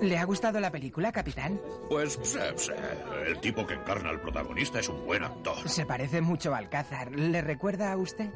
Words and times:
¿Le 0.00 0.18
ha 0.18 0.24
gustado 0.24 0.58
la 0.58 0.72
película, 0.72 1.12
capitán? 1.12 1.60
Pues 1.88 2.18
sí, 2.22 2.38
sí. 2.56 2.72
El 3.24 3.38
tipo 3.40 3.64
que 3.64 3.74
encarna 3.74 4.10
al 4.10 4.20
protagonista 4.20 4.80
es 4.80 4.88
un 4.88 5.06
buen 5.06 5.22
actor. 5.22 5.68
Se 5.68 5.86
parece 5.86 6.20
mucho 6.20 6.52
a 6.54 6.58
Alcázar. 6.58 7.12
¿Le 7.12 7.40
recuerda 7.40 7.92
a 7.92 7.96
usted? 7.96 8.28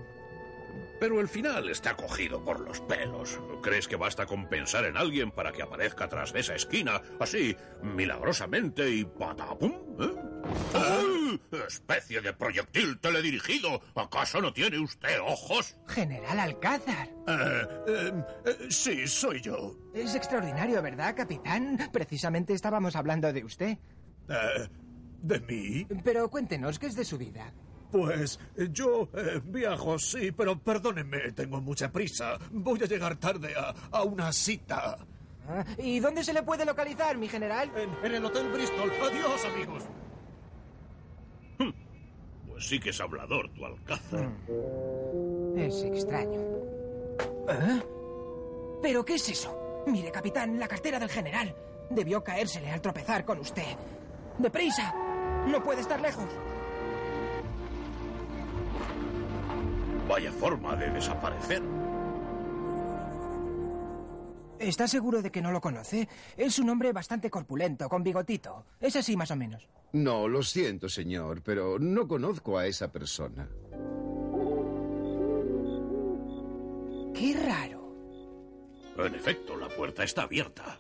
Pero 1.01 1.21
el 1.21 1.29
final 1.29 1.69
está 1.69 1.97
cogido 1.97 2.43
por 2.45 2.61
los 2.61 2.81
pelos. 2.81 3.41
¿Crees 3.63 3.89
que 3.89 3.97
basta 3.97 4.27
con 4.27 4.49
pensar 4.49 4.85
en 4.85 4.97
alguien 4.97 5.31
para 5.31 5.53
que 5.53 5.63
aparezca 5.63 6.09
tras 6.09 6.33
de 6.33 6.41
esa 6.41 6.55
esquina, 6.55 7.03
así, 7.19 7.57
milagrosamente 7.83 8.89
y 8.89 9.05
patapum? 9.05 9.73
¿eh? 10.01 10.13
¡Ay! 10.75 11.06
¡Especie 11.67 12.21
de 12.21 12.33
proyectil 12.33 12.99
teledirigido! 13.01 13.81
¿Acaso 13.95 14.41
no 14.41 14.53
tiene 14.53 14.79
usted 14.79 15.21
ojos? 15.21 15.77
General 15.89 16.39
Alcázar. 16.41 17.09
Eh, 17.27 17.69
eh, 17.89 18.13
eh, 18.45 18.67
sí, 18.71 19.07
soy 19.07 19.41
yo. 19.41 19.75
Es 19.95 20.15
extraordinario, 20.15 20.81
¿verdad, 20.83 21.15
capitán? 21.17 21.91
Precisamente 21.93 22.53
estábamos 22.55 22.97
hablando 22.97 23.33
de 23.33 23.45
usted. 23.45 23.79
¿De 25.23 25.41
mí? 25.41 25.87
Pero 26.05 26.29
cuéntenos, 26.31 26.79
¿qué 26.79 26.87
es 26.87 26.95
de 26.97 27.05
su 27.05 27.19
vida? 27.19 27.53
Pues 27.91 28.39
yo 28.73 29.09
eh, 29.15 29.41
viajo, 29.45 29.99
sí, 29.99 30.33
pero 30.33 30.59
perdónenme, 30.59 31.33
tengo 31.33 31.61
mucha 31.61 31.91
prisa. 31.93 32.37
Voy 32.51 32.83
a 32.83 32.87
llegar 32.87 33.17
tarde 33.17 33.55
a, 33.57 33.75
a 33.91 34.03
una 34.03 34.33
cita. 34.33 34.99
Ah, 35.49 35.65
¿Y 35.79 36.01
dónde 36.01 36.25
se 36.25 36.33
le 36.33 36.43
puede 36.43 36.65
localizar, 36.65 37.17
mi 37.17 37.29
general? 37.29 37.71
En, 37.77 37.91
en 38.05 38.15
el 38.17 38.25
Hotel 38.25 38.49
Bristol. 38.49 38.91
Adiós, 39.01 39.45
amigos. 39.45 39.85
Pues 42.57 42.69
sí 42.69 42.81
que 42.81 42.89
es 42.89 43.01
hablador 43.03 43.51
tu 43.51 43.67
Alcázar. 43.67 44.31
Es 45.59 45.83
extraño. 45.83 46.41
¿Eh? 47.51 47.83
¿Pero 48.81 49.05
qué 49.05 49.17
es 49.17 49.29
eso? 49.29 49.85
Mire, 49.87 50.11
capitán, 50.11 50.59
la 50.59 50.67
cartera 50.67 50.99
del 50.99 51.11
general. 51.11 51.55
Debió 51.91 52.25
caérsele 52.25 52.71
al 52.71 52.81
tropezar 52.81 53.27
con 53.27 53.41
usted. 53.41 53.77
¡Deprisa! 54.39 54.95
No 55.47 55.63
puede 55.63 55.83
estar 55.83 56.01
lejos. 56.01 56.25
Vaya 60.09 60.33
forma 60.33 60.77
de 60.77 60.89
desaparecer. 60.93 61.61
¿Está 64.59 64.89
seguro 64.89 65.23
de 65.23 65.31
que 65.31 65.43
no 65.43 65.53
lo 65.53 65.61
conoce? 65.61 66.09
Es 66.37 66.59
un 66.59 66.71
hombre 66.71 66.93
bastante 66.93 67.31
corpulento, 67.31 67.89
con 67.89 68.03
bigotito. 68.03 68.65
Es 68.81 68.97
así 68.97 69.17
más 69.17 69.31
o 69.31 69.37
menos. 69.37 69.69
No, 69.93 70.29
lo 70.29 70.43
siento, 70.43 70.89
señor, 70.89 71.43
pero 71.43 71.79
no 71.79 72.09
conozco 72.09 72.59
a 72.59 72.67
esa 72.67 72.91
persona. 72.91 73.49
Qué 77.15 77.35
raro. 77.35 77.95
En 78.99 79.15
efecto, 79.15 79.57
la 79.57 79.69
puerta 79.69 80.05
está 80.05 80.23
abierta. 80.23 80.79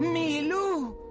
¡Milú! 0.00 1.06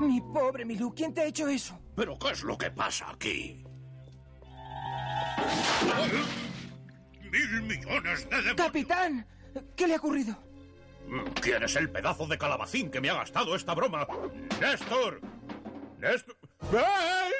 Mi 0.00 0.20
pobre 0.20 0.64
Milú, 0.64 0.94
¿quién 0.94 1.12
te 1.12 1.22
ha 1.22 1.24
hecho 1.26 1.48
eso? 1.48 1.78
¿Pero 1.96 2.18
qué 2.18 2.30
es 2.30 2.42
lo 2.42 2.56
que 2.56 2.70
pasa 2.70 3.10
aquí? 3.10 3.64
¡Mil 7.38 7.62
millones 7.62 8.28
de 8.28 8.36
demonios! 8.36 8.56
¡Capitán! 8.56 9.26
¿Qué 9.76 9.86
le 9.86 9.94
ha 9.94 9.98
ocurrido? 9.98 10.36
¿Quién 11.40 11.62
es 11.62 11.76
el 11.76 11.88
pedazo 11.88 12.26
de 12.26 12.36
calabacín 12.36 12.90
que 12.90 13.00
me 13.00 13.10
ha 13.10 13.14
gastado 13.14 13.54
esta 13.54 13.74
broma? 13.74 14.06
¡Néstor! 14.60 15.20
¡Néstor! 15.98 16.36
¡Ay! 16.72 17.32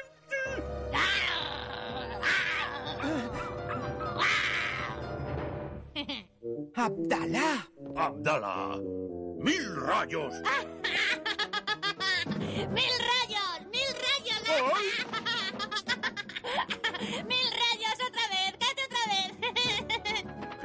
¡Abdalá! 6.74 7.68
¡Abdala! 7.96 8.76
¡Mil 9.40 9.76
rayos! 9.76 10.34
¡Mil 12.38 12.92
rayos! 13.10 13.66
¡Mil 13.70 13.90
rayos! 14.04 14.42
¡Mil 14.46 15.17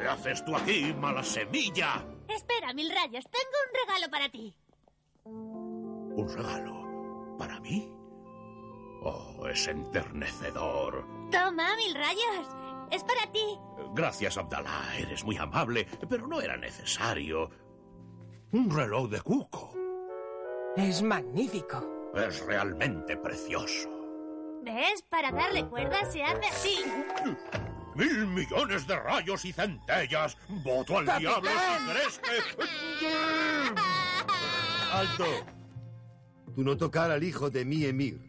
¿Qué 0.03 0.09
haces 0.09 0.43
tú 0.43 0.53
aquí, 0.53 0.93
mala 0.99 1.23
semilla? 1.23 2.05
Espera, 2.27 2.73
Mil 2.73 2.91
rayos. 2.93 3.23
Tengo 3.23 3.55
un 3.69 3.87
regalo 3.87 4.11
para 4.11 4.27
ti. 4.27 4.53
¿Un 5.23 6.27
regalo? 6.27 7.37
¿Para 7.39 7.57
mí? 7.61 7.89
Oh, 9.01 9.47
es 9.47 9.65
enternecedor. 9.65 11.07
Toma, 11.31 11.77
Mil 11.77 11.95
rayos. 11.95 12.49
Es 12.91 13.01
para 13.05 13.31
ti. 13.31 13.57
Gracias, 13.93 14.37
Abdalá. 14.37 14.93
Eres 14.97 15.23
muy 15.23 15.37
amable, 15.37 15.87
pero 16.09 16.27
no 16.27 16.41
era 16.41 16.57
necesario. 16.57 17.49
Un 18.51 18.69
reloj 18.69 19.09
de 19.09 19.21
cuco. 19.21 19.73
Es 20.75 21.01
magnífico. 21.01 22.11
Es 22.13 22.45
realmente 22.45 23.15
precioso. 23.15 23.87
¿Ves? 24.63 25.01
Para 25.03 25.31
darle 25.31 25.65
cuerda 25.69 26.03
se 26.11 26.23
hace 26.23 26.47
así. 26.47 26.83
¡Mil 27.95 28.27
millones 28.27 28.87
de 28.87 28.95
rayos 28.99 29.45
y 29.45 29.53
centellas! 29.53 30.37
¡Voto 30.49 30.97
al 30.99 31.05
¡Capitán! 31.05 31.41
diablo 31.41 31.49
si 31.49 31.91
crees 31.91 32.19
que... 32.19 33.05
¡Alto! 34.93 35.25
Tú 36.55 36.63
no 36.63 36.77
tocar 36.77 37.11
al 37.11 37.23
hijo 37.23 37.49
de 37.49 37.65
mi 37.65 37.85
emir. 37.85 38.21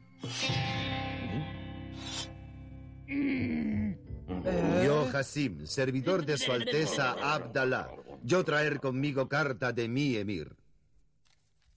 Yo, 4.84 5.06
Hasim, 5.14 5.66
servidor 5.66 6.24
de 6.24 6.36
su 6.38 6.52
Alteza 6.52 7.12
Abdalá. 7.12 7.90
Yo 8.22 8.44
traer 8.44 8.80
conmigo 8.80 9.28
carta 9.28 9.72
de 9.72 9.88
mi 9.88 10.16
emir. 10.16 10.56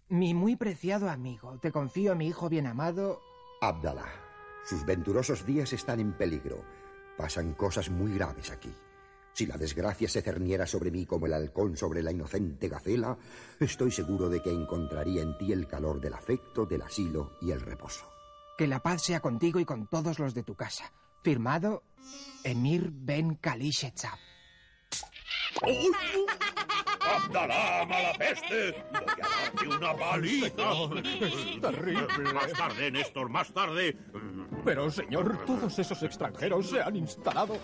Mi 0.09 0.33
muy 0.33 0.55
preciado 0.55 1.09
amigo, 1.09 1.59
te 1.59 1.71
confío, 1.71 2.15
mi 2.15 2.27
hijo 2.27 2.47
bien 2.47 2.65
amado. 2.67 3.19
Abdalá, 3.61 4.07
sus 4.63 4.85
venturosos 4.85 5.45
días 5.45 5.73
están 5.73 5.99
en 5.99 6.13
peligro. 6.13 6.63
Pasan 7.17 7.53
cosas 7.53 7.89
muy 7.89 8.13
graves 8.13 8.51
aquí. 8.51 8.73
Si 9.33 9.45
la 9.45 9.57
desgracia 9.57 10.09
se 10.09 10.21
cerniera 10.21 10.65
sobre 10.65 10.89
mí 10.89 11.05
como 11.05 11.25
el 11.25 11.33
halcón 11.33 11.77
sobre 11.77 12.01
la 12.01 12.11
inocente 12.11 12.69
gacela, 12.69 13.17
estoy 13.59 13.91
seguro 13.91 14.29
de 14.29 14.41
que 14.41 14.51
encontraría 14.51 15.21
en 15.21 15.37
ti 15.37 15.51
el 15.51 15.67
calor 15.67 16.01
del 16.01 16.13
afecto, 16.13 16.65
del 16.65 16.81
asilo 16.81 17.37
y 17.41 17.51
el 17.51 17.61
reposo. 17.61 18.09
Que 18.57 18.65
la 18.65 18.81
paz 18.81 19.03
sea 19.03 19.19
contigo 19.19 19.59
y 19.59 19.65
con 19.65 19.87
todos 19.87 20.17
los 20.17 20.33
de 20.33 20.43
tu 20.43 20.55
casa. 20.55 20.91
Firmado, 21.23 21.83
Emir 22.43 22.89
Ben 22.91 23.35
Kalishezab. 23.35 24.17
¡Abdalá, 27.15 27.85
mala 27.85 28.13
peste! 28.17 28.71
¡Voy 28.91 29.21
a 29.21 29.43
darte 29.43 29.67
una 29.67 29.93
paliza! 29.95 30.49
terrible. 31.61 32.33
Más 32.33 32.51
tarde, 32.53 32.91
Néstor, 32.91 33.29
más 33.29 33.51
tarde. 33.53 33.97
Pero, 34.65 34.91
señor, 34.91 35.45
todos 35.45 35.79
esos 35.79 36.01
extranjeros 36.03 36.69
se 36.69 36.81
han 36.81 36.95
instalado 36.95 37.57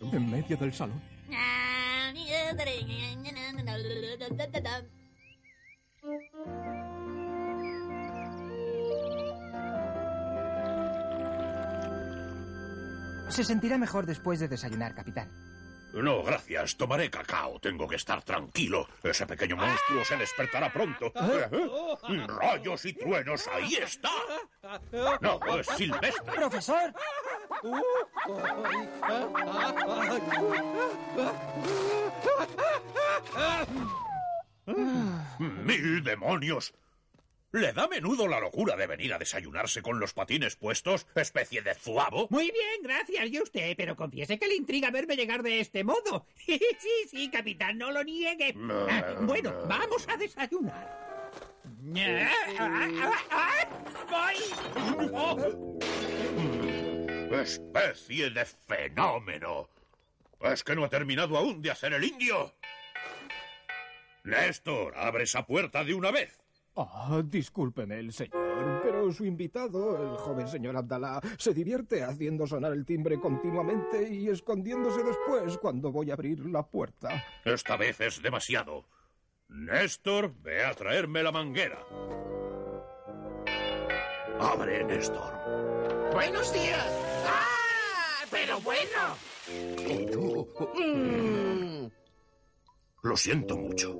en 0.00 0.30
medio 0.30 0.56
del 0.56 0.72
salón. 0.72 1.00
Se 13.28 13.44
sentirá 13.44 13.76
mejor 13.76 14.06
después 14.06 14.40
de 14.40 14.48
desayunar, 14.48 14.94
capitán. 14.94 15.55
No, 16.02 16.22
gracias. 16.22 16.76
Tomaré 16.76 17.10
cacao. 17.10 17.58
Tengo 17.58 17.88
que 17.88 17.96
estar 17.96 18.22
tranquilo. 18.22 18.88
Ese 19.02 19.26
pequeño 19.26 19.56
monstruo 19.56 20.04
se 20.04 20.16
despertará 20.16 20.72
pronto. 20.72 21.12
Rayos 22.40 22.84
y 22.84 22.92
truenos, 22.92 23.46
ahí 23.48 23.74
está. 23.76 24.10
No, 25.20 25.40
es 25.58 25.66
silvestre. 25.68 26.34
¡Profesor! 26.34 26.92
¡Mil 35.38 36.02
demonios! 36.04 36.74
¿Le 37.56 37.72
da 37.72 37.88
menudo 37.88 38.28
la 38.28 38.38
locura 38.38 38.76
de 38.76 38.86
venir 38.86 39.14
a 39.14 39.18
desayunarse 39.18 39.80
con 39.80 39.98
los 39.98 40.12
patines 40.12 40.56
puestos, 40.56 41.06
especie 41.14 41.62
de 41.62 41.74
zuavo? 41.74 42.26
Muy 42.28 42.50
bien, 42.50 42.82
gracias, 42.82 43.28
y 43.30 43.40
usted, 43.40 43.74
pero 43.78 43.96
confiese 43.96 44.38
que 44.38 44.46
le 44.46 44.56
intriga 44.56 44.90
verme 44.90 45.16
llegar 45.16 45.42
de 45.42 45.60
este 45.60 45.82
modo. 45.82 46.26
sí, 46.36 46.60
sí, 47.10 47.30
capitán, 47.30 47.78
no 47.78 47.90
lo 47.92 48.04
niegue. 48.04 48.54
Ah, 48.90 49.16
bueno, 49.22 49.54
vamos 49.66 50.06
a 50.06 50.18
desayunar. 50.18 51.32
Ah, 52.58 52.88
ah, 53.30 53.66
¡Voy! 54.10 54.36
¡Especie 57.40 58.28
de 58.28 58.44
fenómeno! 58.44 59.70
¿Es 60.42 60.62
que 60.62 60.76
no 60.76 60.84
ha 60.84 60.90
terminado 60.90 61.38
aún 61.38 61.62
de 61.62 61.70
hacer 61.70 61.94
el 61.94 62.04
indio? 62.04 62.54
Néstor, 64.24 64.92
abre 64.94 65.24
esa 65.24 65.46
puerta 65.46 65.82
de 65.84 65.94
una 65.94 66.10
vez. 66.10 66.45
Ah, 66.76 67.22
discúlpeme 67.24 67.98
el 67.98 68.12
señor, 68.12 68.80
pero 68.82 69.10
su 69.10 69.24
invitado, 69.24 69.96
el 69.96 70.18
joven 70.18 70.46
señor 70.46 70.76
Abdalá, 70.76 71.20
se 71.38 71.54
divierte 71.54 72.04
haciendo 72.04 72.46
sonar 72.46 72.72
el 72.72 72.84
timbre 72.84 73.18
continuamente 73.18 74.12
y 74.12 74.28
escondiéndose 74.28 75.02
después 75.02 75.56
cuando 75.58 75.90
voy 75.90 76.10
a 76.10 76.14
abrir 76.14 76.44
la 76.46 76.66
puerta. 76.66 77.24
Esta 77.44 77.76
vez 77.76 78.00
es 78.00 78.22
demasiado. 78.22 78.84
Néstor, 79.48 80.34
ve 80.42 80.64
a 80.64 80.74
traerme 80.74 81.22
la 81.22 81.32
manguera. 81.32 81.78
Abre, 84.38 84.84
Néstor. 84.84 85.32
Buenos 86.12 86.52
días. 86.52 86.86
¡Ah! 87.26 87.46
Pero 88.30 88.60
bueno. 88.60 89.16
Mm. 90.74 91.86
Lo 93.02 93.16
siento 93.16 93.56
mucho. 93.56 93.96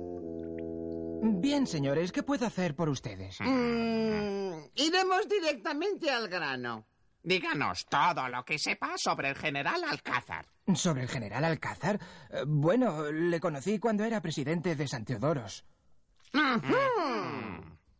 Bien, 1.29 1.67
señores, 1.67 2.11
¿qué 2.11 2.23
puedo 2.23 2.45
hacer 2.45 2.75
por 2.75 2.89
ustedes? 2.89 3.39
Mm, 3.41 4.53
iremos 4.75 5.27
directamente 5.29 6.09
al 6.09 6.27
grano. 6.29 6.85
Díganos 7.21 7.85
todo 7.87 8.29
lo 8.29 8.45
que 8.45 8.57
sepa 8.57 8.97
sobre 8.97 9.29
el 9.29 9.35
general 9.35 9.83
Alcázar. 9.83 10.45
¿Sobre 10.73 11.01
el 11.01 11.09
general 11.09 11.43
Alcázar? 11.43 11.99
Eh, 12.29 12.43
bueno, 12.47 13.11
le 13.11 13.39
conocí 13.39 13.79
cuando 13.79 14.05
era 14.05 14.21
presidente 14.21 14.75
de 14.75 14.87
San 14.87 15.03
Teodoros. 15.03 15.65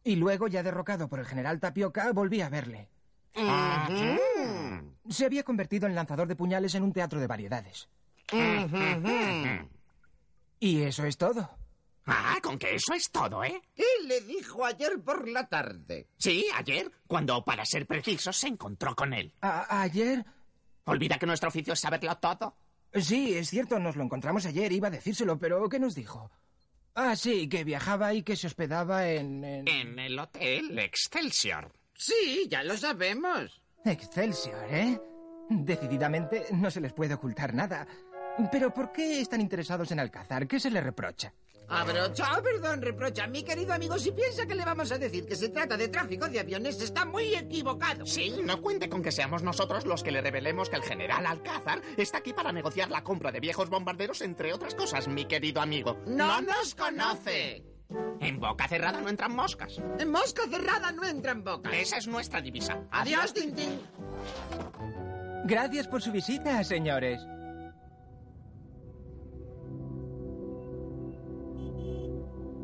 Y 0.03 0.15
luego, 0.15 0.47
ya 0.47 0.63
derrocado 0.63 1.09
por 1.09 1.19
el 1.19 1.25
general 1.25 1.59
Tapioca, 1.59 2.11
volví 2.13 2.39
a 2.41 2.49
verle. 2.49 2.89
Se 5.09 5.25
había 5.25 5.43
convertido 5.43 5.87
en 5.87 5.95
lanzador 5.95 6.27
de 6.27 6.35
puñales 6.35 6.73
en 6.75 6.83
un 6.83 6.93
teatro 6.93 7.19
de 7.19 7.27
variedades. 7.27 7.89
Y 10.59 10.81
eso 10.81 11.05
es 11.05 11.17
todo. 11.17 11.49
Ah, 12.07 12.37
con 12.41 12.57
que 12.57 12.73
eso 12.75 12.93
es 12.93 13.11
todo, 13.11 13.43
¿eh? 13.43 13.61
¿Qué 13.75 13.83
le 14.05 14.21
dijo 14.21 14.65
ayer 14.65 14.99
por 15.03 15.27
la 15.27 15.47
tarde? 15.47 16.07
Sí, 16.17 16.45
ayer, 16.55 16.89
cuando, 17.05 17.43
para 17.43 17.65
ser 17.65 17.85
precisos, 17.85 18.35
se 18.37 18.47
encontró 18.47 18.95
con 18.95 19.13
él. 19.13 19.33
A- 19.41 19.81
ayer... 19.81 20.25
¿Olvida 20.85 21.17
que 21.19 21.25
nuestro 21.25 21.49
oficio 21.49 21.73
es 21.73 21.81
saberlo 21.81 22.17
todo? 22.17 22.55
Sí, 22.93 23.37
es 23.37 23.49
cierto, 23.49 23.77
nos 23.77 23.97
lo 23.97 24.03
encontramos 24.05 24.45
ayer, 24.45 24.71
iba 24.71 24.87
a 24.87 24.91
decírselo, 24.91 25.37
pero 25.37 25.67
¿qué 25.67 25.79
nos 25.79 25.95
dijo? 25.95 26.31
Ah, 26.95 27.15
sí, 27.17 27.49
que 27.49 27.65
viajaba 27.65 28.13
y 28.13 28.23
que 28.23 28.37
se 28.37 28.47
hospedaba 28.47 29.07
en... 29.09 29.43
en... 29.43 29.67
En 29.67 29.99
el 29.99 30.17
hotel 30.17 30.79
Excelsior. 30.79 31.73
Sí, 31.93 32.47
ya 32.49 32.63
lo 32.63 32.77
sabemos. 32.77 33.61
Excelsior, 33.83 34.63
¿eh? 34.73 34.97
Decididamente 35.49 36.45
no 36.53 36.71
se 36.71 36.79
les 36.81 36.93
puede 36.93 37.13
ocultar 37.15 37.53
nada. 37.53 37.85
Pero 38.51 38.73
¿por 38.73 38.91
qué 38.91 39.19
están 39.19 39.41
interesados 39.41 39.91
en 39.91 39.99
Alcázar? 39.99 40.47
¿Qué 40.47 40.59
se 40.59 40.69
le 40.71 40.79
reprocha? 40.81 41.33
Abrocha, 41.69 42.37
oh, 42.37 42.41
perdón, 42.41 42.81
reprocha. 42.81 43.27
Mi 43.27 43.43
querido 43.43 43.73
amigo, 43.73 43.97
si 43.99 44.11
piensa 44.11 44.45
que 44.45 44.55
le 44.55 44.63
vamos 44.63 44.91
a 44.91 44.97
decir 44.97 45.25
que 45.25 45.35
se 45.35 45.49
trata 45.49 45.75
de 45.75 45.89
tráfico 45.89 46.27
de 46.29 46.39
aviones, 46.39 46.81
está 46.81 47.05
muy 47.05 47.35
equivocado. 47.35 48.05
Sí, 48.05 48.33
no 48.43 48.61
cuente 48.61 48.87
con 48.87 49.03
que 49.03 49.11
seamos 49.11 49.43
nosotros 49.43 49.85
los 49.85 50.01
que 50.01 50.11
le 50.11 50.21
revelemos 50.21 50.69
que 50.69 50.77
el 50.77 50.83
general 50.83 51.25
Alcázar 51.25 51.81
está 51.97 52.19
aquí 52.19 52.31
para 52.31 52.53
negociar 52.53 52.89
la 52.89 53.03
compra 53.03 53.31
de 53.31 53.41
viejos 53.41 53.69
bombarderos, 53.69 54.21
entre 54.21 54.53
otras 54.53 54.75
cosas, 54.75 55.07
mi 55.09 55.25
querido 55.25 55.61
amigo. 55.61 55.97
¡No 56.05 56.41
nos 56.41 56.73
conoce! 56.73 57.63
En 58.19 58.39
boca 58.39 58.67
cerrada 58.67 59.01
no 59.01 59.09
entran 59.09 59.35
moscas. 59.35 59.81
En 59.99 60.11
mosca 60.11 60.43
cerrada 60.49 60.91
no 60.91 61.05
entran 61.05 61.43
bocas. 61.43 61.73
Esa 61.73 61.97
es 61.97 62.07
nuestra 62.07 62.41
divisa. 62.41 62.81
Adiós, 62.91 63.33
Tintín. 63.33 63.79
Gracias 65.45 65.87
por 65.87 66.01
su 66.01 66.11
visita, 66.11 66.63
señores. 66.63 67.21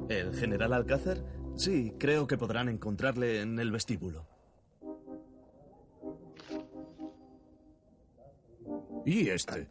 ¿El 0.10 0.36
general 0.36 0.74
Alcázar? 0.74 1.18
Sí, 1.56 1.94
creo 2.00 2.28
que 2.28 2.38
podrán 2.38 2.70
encontrarle 2.70 3.42
en 3.42 3.60
el 3.60 3.72
vestíbulo. 3.72 4.26
¿Y 9.06 9.30
este? 9.30 9.68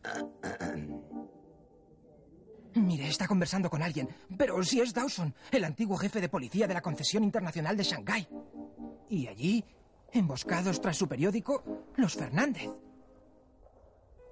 Mire, 2.74 3.08
está 3.08 3.26
conversando 3.26 3.68
con 3.68 3.82
alguien. 3.82 4.08
Pero 4.36 4.62
si 4.62 4.80
es 4.80 4.94
Dawson, 4.94 5.34
el 5.50 5.64
antiguo 5.64 5.96
jefe 5.96 6.20
de 6.20 6.28
policía 6.28 6.66
de 6.66 6.74
la 6.74 6.80
concesión 6.80 7.24
internacional 7.24 7.76
de 7.76 7.84
Shanghái. 7.84 8.28
Y 9.08 9.26
allí, 9.26 9.64
emboscados 10.12 10.80
tras 10.80 10.96
su 10.96 11.08
periódico, 11.08 11.62
los 11.96 12.14
Fernández. 12.14 12.70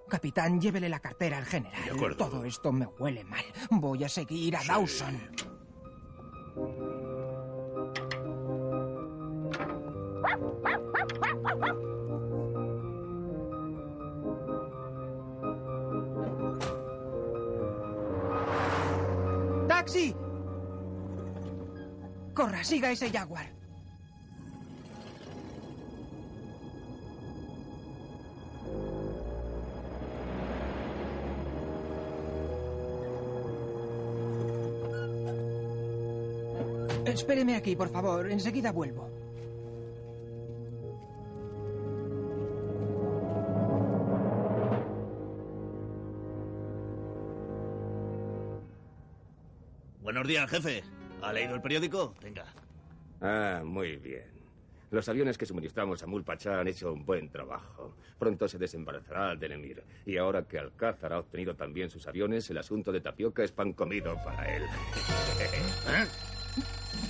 Capitán, 0.08 0.60
llévele 0.60 0.88
la 0.88 1.00
cartera 1.00 1.38
al 1.38 1.44
general. 1.44 1.84
De 1.84 1.90
acuerdo. 1.92 2.16
Todo 2.16 2.44
esto 2.44 2.72
me 2.72 2.86
huele 2.86 3.24
mal. 3.24 3.44
Voy 3.70 4.04
a 4.04 4.08
seguir 4.08 4.56
a 4.56 4.64
Dawson. 4.64 5.59
¡Taxi! 19.68 20.14
Corra, 22.34 22.62
siga 22.64 22.90
ese 22.90 23.10
jaguar. 23.10 23.60
Espéreme 37.04 37.56
aquí, 37.56 37.76
por 37.76 37.88
favor. 37.88 38.30
Enseguida 38.30 38.72
vuelvo. 38.72 39.19
Días, 50.30 50.48
jefe. 50.48 50.84
¿Ha 51.22 51.32
leído 51.32 51.56
el 51.56 51.60
periódico? 51.60 52.14
Venga. 52.22 52.44
Ah, 53.20 53.62
muy 53.64 53.96
bien. 53.96 54.30
Los 54.92 55.08
aviones 55.08 55.36
que 55.36 55.44
suministramos 55.44 56.04
a 56.04 56.06
Mulpachá 56.06 56.60
han 56.60 56.68
hecho 56.68 56.92
un 56.92 57.04
buen 57.04 57.28
trabajo. 57.30 57.96
Pronto 58.16 58.46
se 58.46 58.56
desembarazará 58.56 59.34
del 59.34 59.50
Emir. 59.50 59.82
Y 60.06 60.18
ahora 60.18 60.46
que 60.46 60.56
Alcázar 60.56 61.14
ha 61.14 61.18
obtenido 61.18 61.56
también 61.56 61.90
sus 61.90 62.06
aviones, 62.06 62.48
el 62.48 62.58
asunto 62.58 62.92
de 62.92 63.00
Tapioca 63.00 63.42
es 63.42 63.50
pan 63.50 63.72
comido 63.72 64.14
para 64.24 64.54
él. 64.54 64.62
¿Eh? 65.88 66.06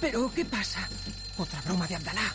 ¿Pero 0.00 0.32
qué 0.34 0.46
pasa? 0.46 0.88
Otra 1.36 1.60
broma 1.60 1.86
de 1.86 1.96
Abdalá. 1.96 2.34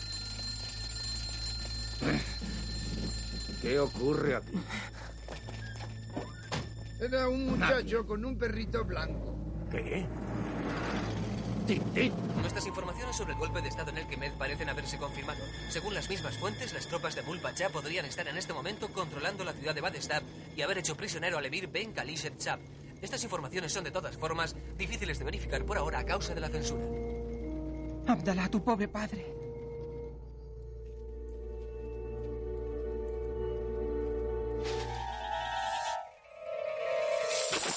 ¿Qué 3.60 3.80
ocurre 3.80 4.36
aquí? 4.36 4.56
Era 7.00 7.28
un 7.28 7.58
muchacho 7.58 8.06
con 8.06 8.24
un 8.24 8.38
perrito 8.38 8.84
blanco. 8.84 9.36
¿Qué? 9.68 10.06
Nuestras 11.66 12.64
informaciones 12.66 13.16
sobre 13.16 13.32
el 13.32 13.38
golpe 13.38 13.60
de 13.60 13.68
Estado 13.68 13.90
en 13.90 13.98
el 13.98 14.06
Kemet 14.06 14.34
parecen 14.34 14.68
haberse 14.68 14.98
confirmado. 14.98 15.40
Según 15.68 15.94
las 15.94 16.08
mismas 16.08 16.36
fuentes, 16.38 16.72
las 16.72 16.86
tropas 16.86 17.16
de 17.16 17.22
Mulpachá 17.22 17.70
podrían 17.70 18.04
estar 18.04 18.28
en 18.28 18.36
este 18.36 18.52
momento 18.52 18.88
controlando 18.92 19.42
la 19.42 19.52
ciudad 19.52 19.74
de 19.74 19.80
Badestab 19.80 20.22
y 20.56 20.62
haber 20.62 20.78
hecho 20.78 20.96
prisionero 20.96 21.38
al 21.38 21.46
emir 21.46 21.66
Ben 21.66 21.92
Khalid 21.92 22.36
Chab. 22.38 22.60
Estas 23.02 23.24
informaciones 23.24 23.72
son 23.72 23.82
de 23.82 23.90
todas 23.90 24.16
formas 24.16 24.54
difíciles 24.78 25.18
de 25.18 25.24
verificar 25.24 25.64
por 25.64 25.76
ahora 25.76 25.98
a 25.98 26.04
causa 26.04 26.34
de 26.34 26.40
la 26.40 26.48
censura. 26.48 26.84
Abdalá, 28.06 28.48
tu 28.48 28.62
pobre 28.62 28.86
padre. 28.86 29.35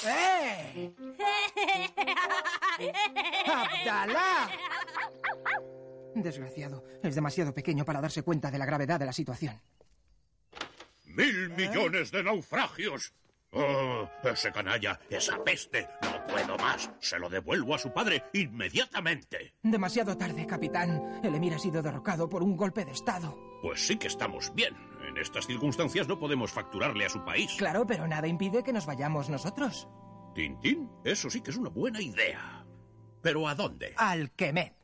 ¡Eh! 0.06 0.92
¡Abdalá! 3.46 4.50
Desgraciado, 6.16 6.84
es 7.04 7.16
demasiado 7.16 7.54
pequeño 7.54 7.86
para 7.86 8.02
darse 8.02 8.24
cuenta 8.24 8.52
de 8.52 8.58
la 8.58 8.66
gravedad 8.66 9.00
de 9.00 9.06
la 9.06 9.14
situación. 9.14 9.62
¡Mil 11.06 11.50
millones 11.52 12.12
de 12.12 12.24
naufragios! 12.24 13.14
¡Oh, 13.52 14.08
ese 14.24 14.52
canalla, 14.52 15.00
esa 15.10 15.44
peste! 15.44 15.88
¡No 16.04 16.26
puedo 16.28 16.56
más! 16.58 16.92
Se 17.00 17.18
lo 17.18 17.30
devuelvo 17.30 17.74
a 17.74 17.80
su 17.80 17.92
padre 17.92 18.24
inmediatamente. 18.34 19.56
Demasiado 19.64 20.16
tarde, 20.18 20.46
capitán. 20.46 21.20
El 21.24 21.34
emir 21.34 21.56
ha 21.56 21.60
sido 21.60 21.82
derrocado 21.82 22.30
por 22.30 22.44
un 22.44 22.56
golpe 22.56 22.86
de 22.86 22.92
Estado. 22.92 23.36
Pues 23.62 23.86
sí 23.86 23.98
que 23.98 24.08
estamos 24.08 24.54
bien. 24.54 24.76
En 25.10 25.18
estas 25.18 25.48
circunstancias 25.48 26.08
no 26.08 26.20
podemos 26.20 26.52
facturarle 26.52 27.04
a 27.06 27.10
su 27.10 27.26
país. 27.26 27.56
Claro, 27.58 27.88
pero 27.88 28.08
nada 28.08 28.28
impide 28.28 28.64
que 28.64 28.72
nos 28.72 28.86
vayamos 28.86 29.28
nosotros. 29.28 29.88
Tintín, 30.36 30.88
eso 31.04 31.32
sí 31.32 31.42
que 31.42 31.50
es 31.50 31.58
una 31.58 31.72
buena 31.72 32.00
idea. 32.00 32.64
¿Pero 33.24 33.48
a 33.48 33.56
dónde? 33.56 33.96
Al 33.98 34.30
Kemet. 34.32 34.76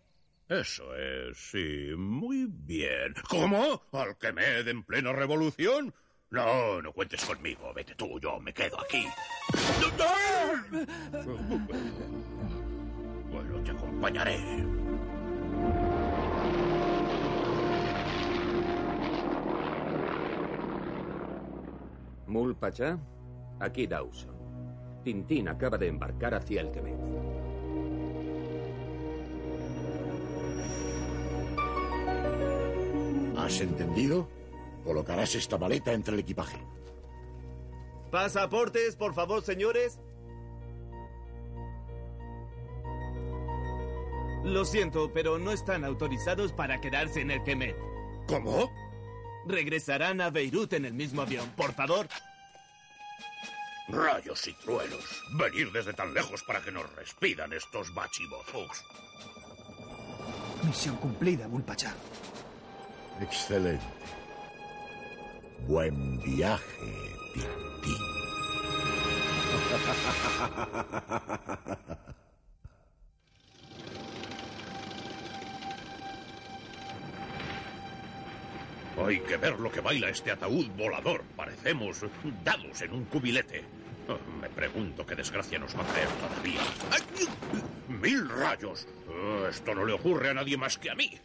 Eso 0.49 0.95
es, 0.95 1.37
sí, 1.37 1.91
muy 1.95 2.47
bien. 2.49 3.13
¿Cómo? 3.29 3.83
¿Al 3.91 4.17
Kemed 4.17 4.67
en 4.67 4.83
plena 4.83 5.13
revolución? 5.13 5.93
No, 6.31 6.81
no 6.81 6.91
cuentes 6.91 7.23
conmigo. 7.23 7.71
Vete 7.75 7.93
tú, 7.93 8.19
yo 8.19 8.39
me 8.39 8.51
quedo 8.51 8.81
aquí. 8.81 9.05
Bueno, 13.31 13.61
te 13.63 13.71
acompañaré. 13.71 14.39
Mul 22.27 22.55
Pachá, 22.55 22.97
aquí 23.59 23.87
Dawson. 23.87 24.35
Tintín 25.03 25.47
acaba 25.47 25.77
de 25.77 25.87
embarcar 25.87 26.33
hacia 26.33 26.61
el 26.61 26.71
Quebec. 26.71 26.95
¿Has 33.37 33.61
entendido? 33.61 34.27
Colocarás 34.83 35.35
esta 35.35 35.57
maleta 35.57 35.93
entre 35.93 36.15
el 36.15 36.19
equipaje. 36.21 36.57
Pasaportes, 38.11 38.95
por 38.95 39.13
favor, 39.13 39.43
señores. 39.43 39.99
Lo 44.43 44.63
siento, 44.63 45.11
pero 45.11 45.39
no 45.39 45.51
están 45.51 45.83
autorizados 45.83 46.53
para 46.53 46.79
quedarse 46.79 47.21
en 47.21 47.31
el 47.31 47.43
Kemet. 47.43 47.75
¿Cómo? 48.27 48.71
Regresarán 49.47 50.21
a 50.21 50.29
Beirut 50.29 50.73
en 50.73 50.85
el 50.85 50.93
mismo 50.93 51.21
avión, 51.21 51.49
por 51.55 51.73
favor. 51.73 52.07
Rayos 53.87 54.47
y 54.47 54.53
truenos. 54.53 55.21
Venir 55.37 55.71
desde 55.71 55.93
tan 55.93 56.13
lejos 56.13 56.41
para 56.43 56.61
que 56.61 56.71
nos 56.71 56.91
respidan 56.95 57.53
estos 57.53 57.93
bachibozugs. 57.93 58.83
Misión 60.63 60.95
cumplida, 60.97 61.47
Mulpachá. 61.47 61.93
Excelente. 63.21 63.85
Buen 65.67 66.21
viaje, 66.21 66.63
Tintín. 67.33 67.97
Hay 78.97 79.19
que 79.19 79.37
ver 79.37 79.59
lo 79.59 79.71
que 79.71 79.81
baila 79.81 80.09
este 80.09 80.31
ataúd 80.31 80.67
volador. 80.77 81.23
Parecemos 81.35 82.01
dados 82.43 82.81
en 82.81 82.93
un 82.93 83.05
cubilete. 83.05 83.63
Oh, 84.07 84.17
Me 84.39 84.49
pregunto 84.49 85.05
qué 85.05 85.15
desgracia 85.15 85.59
nos 85.59 85.75
va 85.77 85.81
a 85.83 85.87
traer 85.87 86.07
todavía. 86.09 86.61
¡Ay! 86.91 87.27
¡Mil 88.01 88.29
rayos! 88.29 88.87
Oh, 89.09 89.47
Esto 89.47 89.73
no 89.75 89.85
le 89.85 89.93
ocurre 89.93 90.29
a 90.29 90.33
nadie 90.33 90.57
más 90.57 90.77
que 90.77 90.89
a 90.91 90.95
mí. 90.95 91.19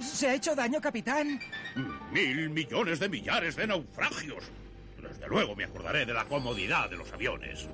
¿Se 0.00 0.28
ha 0.28 0.34
hecho 0.34 0.54
daño, 0.54 0.80
capitán? 0.80 1.40
Mil 2.12 2.50
millones 2.50 3.00
de 3.00 3.08
millares 3.08 3.56
de 3.56 3.66
naufragios. 3.66 4.44
Desde 5.00 5.28
luego 5.28 5.54
me 5.56 5.64
acordaré 5.64 6.04
de 6.06 6.12
la 6.12 6.24
comodidad 6.24 6.90
de 6.90 6.96
los 6.96 7.12
aviones. 7.12 7.68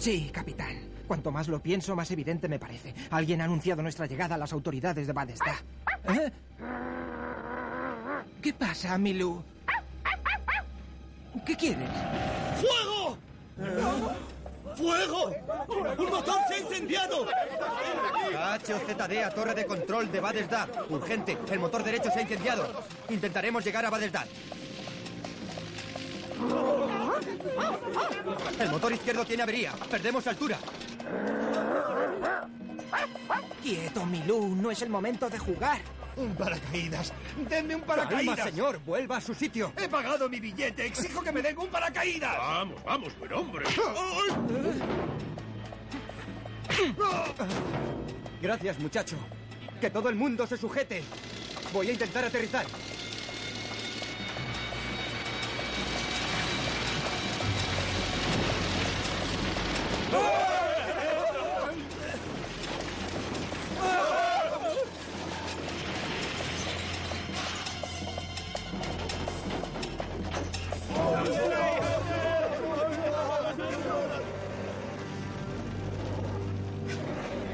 Sí, 0.00 0.30
capitán. 0.32 0.80
Cuanto 1.06 1.30
más 1.30 1.46
lo 1.48 1.60
pienso, 1.60 1.94
más 1.94 2.10
evidente 2.10 2.48
me 2.48 2.58
parece. 2.58 2.94
Alguien 3.10 3.42
ha 3.42 3.44
anunciado 3.44 3.82
nuestra 3.82 4.06
llegada 4.06 4.36
a 4.36 4.38
las 4.38 4.52
autoridades 4.54 5.06
de 5.06 5.12
Badestá. 5.12 5.56
¿Eh? 6.08 6.30
¿Qué 8.40 8.54
pasa, 8.54 8.96
Milú? 8.96 9.44
¿Qué 11.44 11.54
quieres? 11.54 11.90
¡Fuego! 12.56 13.18
¡Fuego! 14.74 15.34
¡Un 15.98 16.10
motor 16.10 16.38
se 16.48 16.54
ha 16.54 16.58
incendiado! 16.60 17.26
HOZD 17.26 19.18
a 19.22 19.30
torre 19.30 19.54
de 19.54 19.66
control 19.66 20.10
de 20.10 20.20
Badesda. 20.20 20.66
Urgente, 20.88 21.36
el 21.50 21.58
motor 21.58 21.84
derecho 21.84 22.10
se 22.10 22.20
ha 22.20 22.22
incendiado. 22.22 22.84
Intentaremos 23.10 23.62
llegar 23.62 23.84
a 23.84 23.90
Badesda. 23.90 24.24
El 28.58 28.70
motor 28.70 28.92
izquierdo 28.92 29.24
tiene 29.24 29.42
avería. 29.42 29.72
Perdemos 29.90 30.26
altura. 30.26 30.58
Quieto, 33.62 34.06
Milú. 34.06 34.56
No 34.56 34.70
es 34.70 34.82
el 34.82 34.90
momento 34.90 35.28
de 35.30 35.38
jugar. 35.38 35.80
¡Un 36.16 36.34
paracaídas! 36.34 37.12
¡Denme 37.48 37.76
un 37.76 37.82
Calma, 37.82 38.04
paracaídas! 38.08 38.50
señor. 38.50 38.80
Vuelva 38.84 39.18
a 39.18 39.20
su 39.20 39.32
sitio. 39.32 39.72
¡He 39.76 39.88
pagado 39.88 40.28
mi 40.28 40.40
billete! 40.40 40.86
¡Exijo 40.86 41.22
que 41.22 41.32
me 41.32 41.40
den 41.40 41.56
un 41.56 41.68
paracaídas! 41.68 42.36
Vamos, 42.36 42.82
vamos, 42.84 43.18
buen 43.18 43.32
hombre. 43.32 43.64
Gracias, 48.42 48.78
muchacho. 48.78 49.16
Que 49.80 49.90
todo 49.90 50.08
el 50.08 50.16
mundo 50.16 50.46
se 50.46 50.56
sujete. 50.56 51.02
Voy 51.72 51.88
a 51.88 51.92
intentar 51.92 52.24
aterrizar. 52.24 52.66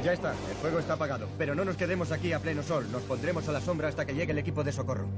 Ya 0.06 0.12
está, 0.12 0.30
el 0.30 0.56
fuego 0.58 0.78
está 0.78 0.92
apagado. 0.92 1.26
Pero 1.36 1.56
no 1.56 1.64
nos 1.64 1.76
quedemos 1.76 2.12
aquí 2.12 2.32
a 2.32 2.38
pleno 2.38 2.62
sol. 2.62 2.86
Nos 2.92 3.02
pondremos 3.02 3.48
a 3.48 3.52
la 3.52 3.60
sombra 3.60 3.88
hasta 3.88 4.06
que 4.06 4.14
llegue 4.14 4.30
el 4.30 4.38
equipo 4.38 4.62
de 4.62 4.70
socorro. 4.70 5.08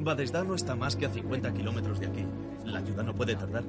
Badesda 0.00 0.44
no 0.44 0.54
está 0.54 0.76
más 0.76 0.94
que 0.94 1.06
a 1.06 1.08
50 1.08 1.54
kilómetros 1.54 2.00
de 2.00 2.06
aquí. 2.08 2.26
La 2.66 2.80
ayuda 2.80 3.02
no 3.02 3.14
puede 3.14 3.34
tardar. 3.34 3.64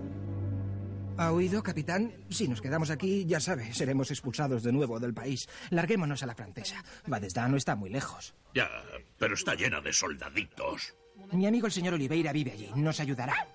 ¿Ha 1.18 1.32
oído, 1.32 1.64
capitán? 1.64 2.12
Si 2.30 2.48
nos 2.48 2.62
quedamos 2.62 2.90
aquí, 2.90 3.26
ya 3.26 3.40
sabe, 3.40 3.74
seremos 3.74 4.12
expulsados 4.12 4.64
de 4.64 4.74
nuevo 4.74 5.00
del 5.00 5.14
país. 5.14 5.48
Larguémonos 5.70 6.22
a 6.24 6.26
la 6.26 6.36
francesa. 6.36 6.84
Badesda 7.08 7.48
no 7.48 7.56
está 7.56 7.76
muy 7.76 7.90
lejos. 7.90 8.36
Ya, 8.54 8.70
pero 9.18 9.36
está 9.36 9.56
llena 9.56 9.80
de 9.80 9.94
soldaditos. 9.94 10.94
Mi 11.32 11.48
amigo 11.48 11.68
el 11.68 11.74
señor 11.74 11.94
Oliveira 11.94 12.34
vive 12.34 12.52
allí. 12.52 12.70
Nos 12.76 13.00
ayudará. 13.00 13.48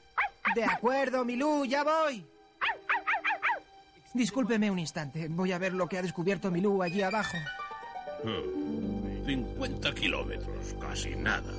De 0.55 0.64
acuerdo, 0.64 1.25
Milú, 1.25 1.67
ya 1.67 1.85
voy. 1.85 2.26
Discúlpeme 4.14 4.71
un 4.71 4.79
instante. 4.79 5.29
Voy 5.29 5.52
a 5.52 5.59
ver 5.59 5.75
lo 5.75 5.87
que 5.87 5.99
ha 5.99 6.02
descubierto 6.02 6.50
Milú 6.50 6.83
allí 6.83 7.02
abajo. 7.02 7.37
Hmm, 8.25 9.26
50 9.26 9.95
kilómetros, 9.95 10.75
casi 10.81 11.14
nada. 11.14 11.52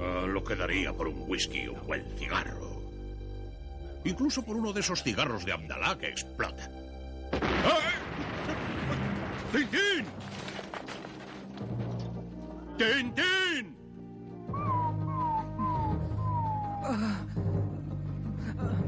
Ah, 0.00 0.26
lo 0.26 0.44
quedaría 0.44 0.92
por 0.92 1.08
un 1.08 1.24
whisky 1.26 1.66
o 1.68 1.72
un 1.74 1.86
buen 1.86 2.04
cigarro. 2.16 2.82
Incluso 4.04 4.44
por 4.44 4.56
uno 4.56 4.72
de 4.72 4.80
esos 4.80 5.02
cigarros 5.02 5.44
de 5.44 5.52
Abdalá 5.52 5.98
que 5.98 6.08
explotan. 6.08 6.70
¡Ay! 7.32 7.98
¡Tintín! 9.52 10.06
¡Tintín! 12.78 13.76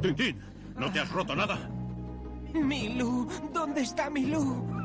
¡Tintín! 0.00 0.40
¿No 0.79 0.90
te 0.93 1.00
has 1.00 1.11
roto 1.11 1.35
nada? 1.35 1.59
Milú, 2.55 3.29
¿dónde 3.52 3.83
está 3.83 4.09
Milú? 4.11 4.80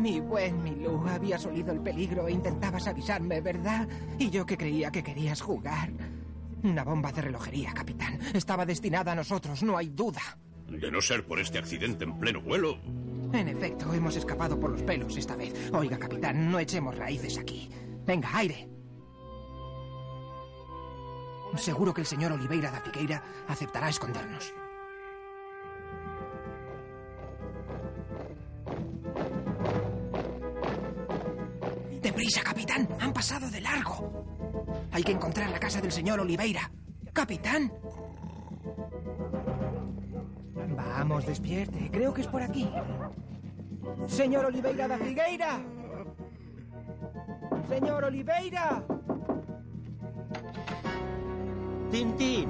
Mi 0.00 0.18
buen 0.18 0.62
Milú, 0.62 1.06
habías 1.06 1.44
olido 1.44 1.72
el 1.72 1.80
peligro 1.80 2.26
e 2.26 2.32
intentabas 2.32 2.86
avisarme, 2.86 3.42
¿verdad? 3.42 3.86
Y 4.18 4.30
yo 4.30 4.46
que 4.46 4.56
creía 4.56 4.90
que 4.90 5.02
querías 5.02 5.42
jugar. 5.42 5.90
Una 6.62 6.84
bomba 6.84 7.12
de 7.12 7.20
relojería, 7.22 7.72
capitán. 7.74 8.18
Estaba 8.32 8.64
destinada 8.64 9.12
a 9.12 9.14
nosotros, 9.14 9.62
no 9.62 9.76
hay 9.76 9.90
duda. 9.90 10.20
De 10.68 10.90
no 10.90 11.02
ser 11.02 11.26
por 11.26 11.38
este 11.38 11.58
accidente 11.58 12.04
en 12.04 12.18
pleno 12.18 12.40
vuelo, 12.40 12.78
En 13.32 13.46
efecto, 13.48 13.92
hemos 13.92 14.16
escapado 14.16 14.58
por 14.58 14.70
los 14.70 14.82
pelos 14.82 15.16
esta 15.16 15.36
vez. 15.36 15.70
Oiga, 15.72 15.98
capitán, 15.98 16.50
no 16.50 16.58
echemos 16.58 16.96
raíces 16.96 17.38
aquí. 17.38 17.70
Venga, 18.06 18.28
aire. 18.34 18.68
Seguro 21.56 21.92
que 21.92 22.00
el 22.00 22.06
señor 22.06 22.32
Oliveira 22.32 22.70
da 22.70 22.80
Figueira 22.80 23.22
aceptará 23.48 23.88
escondernos. 23.88 24.52
¡Deprisa, 32.30 32.48
capitán! 32.48 32.88
¡Han 33.00 33.12
pasado 33.12 33.50
de 33.50 33.60
largo! 33.60 34.24
Hay 34.92 35.02
que 35.02 35.10
encontrar 35.10 35.50
la 35.50 35.58
casa 35.58 35.80
del 35.80 35.90
señor 35.90 36.20
Oliveira. 36.20 36.70
¡Capitán! 37.12 37.72
Vamos, 40.76 41.26
despierte. 41.26 41.90
Creo 41.90 42.14
que 42.14 42.20
es 42.20 42.28
por 42.28 42.40
aquí. 42.40 42.70
Señor 44.06 44.44
Oliveira 44.44 44.86
da 44.86 44.96
Figueira. 44.98 45.60
Señor 47.68 48.04
Oliveira. 48.04 48.86
Tintín, 51.90 52.48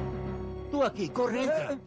tú 0.71 0.85
aquí, 0.85 1.09
corre, 1.09 1.45
entra. 1.45 1.79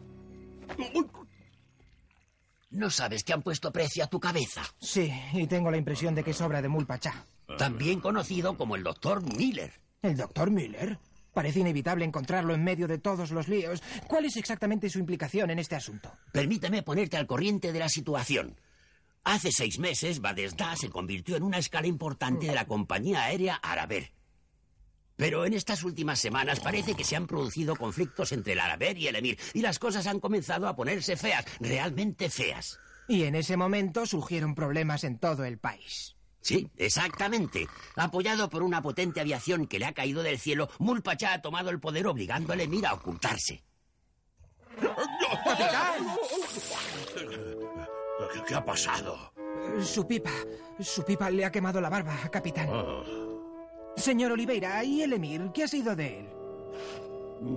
¿No 2.70 2.90
sabes 2.90 3.22
que 3.22 3.32
han 3.32 3.42
puesto 3.42 3.70
precio 3.70 4.02
a 4.02 4.08
tu 4.08 4.18
cabeza? 4.18 4.62
Sí, 4.80 5.12
y 5.32 5.46
tengo 5.46 5.70
la 5.70 5.76
impresión 5.76 6.16
de 6.16 6.24
que 6.24 6.32
es 6.32 6.40
obra 6.40 6.60
de 6.60 6.68
Mulpachá. 6.68 7.24
También 7.58 8.00
conocido 8.00 8.56
como 8.56 8.76
el 8.76 8.82
doctor 8.82 9.22
Miller. 9.36 9.72
¿El 10.02 10.16
doctor 10.16 10.50
Miller? 10.50 10.98
Parece 11.32 11.60
inevitable 11.60 12.04
encontrarlo 12.04 12.54
en 12.54 12.62
medio 12.62 12.86
de 12.86 12.98
todos 12.98 13.30
los 13.32 13.48
líos. 13.48 13.82
¿Cuál 14.06 14.24
es 14.24 14.36
exactamente 14.36 14.88
su 14.88 14.98
implicación 15.00 15.50
en 15.50 15.58
este 15.58 15.74
asunto? 15.74 16.12
Permíteme 16.32 16.82
ponerte 16.82 17.16
al 17.16 17.26
corriente 17.26 17.72
de 17.72 17.78
la 17.80 17.88
situación. 17.88 18.60
Hace 19.24 19.50
seis 19.50 19.78
meses, 19.78 20.20
Badesda 20.20 20.76
se 20.76 20.90
convirtió 20.90 21.36
en 21.36 21.42
una 21.42 21.58
escala 21.58 21.86
importante 21.86 22.46
de 22.46 22.54
la 22.54 22.66
compañía 22.66 23.24
aérea 23.24 23.56
Araber. 23.56 24.12
Pero 25.16 25.46
en 25.46 25.54
estas 25.54 25.82
últimas 25.82 26.20
semanas 26.20 26.60
parece 26.60 26.94
que 26.94 27.04
se 27.04 27.16
han 27.16 27.26
producido 27.26 27.76
conflictos 27.76 28.32
entre 28.32 28.52
el 28.52 28.60
Araber 28.60 28.98
y 28.98 29.08
el 29.08 29.16
Emir, 29.16 29.38
y 29.54 29.62
las 29.62 29.78
cosas 29.78 30.06
han 30.06 30.20
comenzado 30.20 30.68
a 30.68 30.76
ponerse 30.76 31.16
feas, 31.16 31.44
realmente 31.60 32.28
feas. 32.30 32.78
Y 33.08 33.24
en 33.24 33.34
ese 33.34 33.56
momento 33.56 34.06
surgieron 34.06 34.54
problemas 34.54 35.04
en 35.04 35.18
todo 35.18 35.44
el 35.44 35.58
país. 35.58 36.13
Sí, 36.44 36.70
exactamente. 36.76 37.66
Apoyado 37.96 38.50
por 38.50 38.62
una 38.62 38.82
potente 38.82 39.18
aviación 39.18 39.66
que 39.66 39.78
le 39.78 39.86
ha 39.86 39.94
caído 39.94 40.22
del 40.22 40.38
cielo, 40.38 40.68
Mulpachá 40.78 41.32
ha 41.32 41.40
tomado 41.40 41.70
el 41.70 41.80
poder 41.80 42.06
obligando 42.06 42.52
al 42.52 42.60
Emir 42.60 42.86
a 42.86 42.92
ocultarse. 42.92 43.64
¡Capitán! 44.78 46.06
¿Qué 48.46 48.54
ha 48.54 48.62
pasado? 48.62 49.32
Su 49.82 50.06
pipa. 50.06 50.32
Su 50.80 51.02
pipa 51.02 51.30
le 51.30 51.46
ha 51.46 51.50
quemado 51.50 51.80
la 51.80 51.88
barba, 51.88 52.14
capitán. 52.30 52.68
Señor 53.96 54.32
Oliveira, 54.32 54.84
¿y 54.84 55.00
el 55.00 55.14
Emir? 55.14 55.50
¿Qué 55.54 55.64
ha 55.64 55.68
sido 55.68 55.96
de 55.96 56.20
él? 56.20 56.28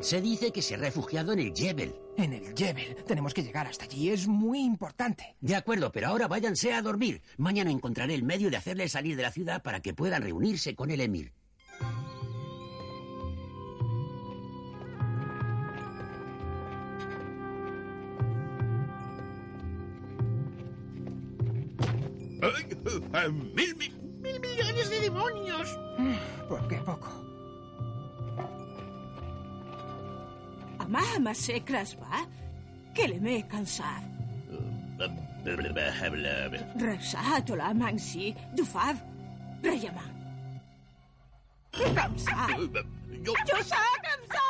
Se 0.02 0.22
dice 0.22 0.52
que 0.52 0.62
se 0.62 0.76
ha 0.76 0.78
refugiado 0.78 1.34
en 1.34 1.40
el 1.40 1.54
Jebel. 1.54 1.96
En 2.18 2.34
el 2.34 2.56
Jebel. 2.56 2.96
Tenemos 3.06 3.34
que 3.34 3.44
llegar 3.44 3.68
hasta 3.68 3.86
allí. 3.86 4.10
Es 4.10 4.28
muy 4.28 4.60
importante. 4.60 5.36
De 5.40 5.56
acuerdo, 5.56 5.92
pero 5.92 6.08
ahora 6.08 6.28
váyanse 6.28 6.74
a 6.74 6.82
dormir. 6.82 7.22
Mañana 7.38 7.72
encontraré 7.72 8.14
el 8.14 8.24
medio 8.24 8.50
de 8.50 8.58
hacerles 8.58 8.92
salir 8.92 9.16
de 9.16 9.24
la 9.24 9.32
ciudad 9.32 9.62
para 9.64 9.80
que 9.82 9.94
puedan 9.94 10.24
reunirse 10.24 10.76
con 10.76 10.92
el 10.92 11.02
Emir. 11.02 11.34
¡Ay! 23.14 23.32
¡Mil, 23.32 23.76
mil, 23.76 24.00
¡Mil 24.22 24.40
millones 24.40 24.90
de 24.90 25.00
demonios! 25.02 25.80
¿Por 26.48 26.68
qué 26.68 26.78
poco? 26.78 27.27
Ama 30.94 31.34
se 31.34 31.62
crasba, 31.62 32.28
que 32.94 33.08
le 33.08 33.20
me 33.20 33.48
cansar. 33.48 34.02
Rexat 36.76 37.50
la 37.50 37.74
mansi, 37.74 38.36
du 38.56 38.66
fav, 38.66 38.98
reyama. 39.62 40.04
Cansar. 41.72 42.58
Yo... 43.24 43.34
Sé 43.46 43.76
cansar. 44.04 44.48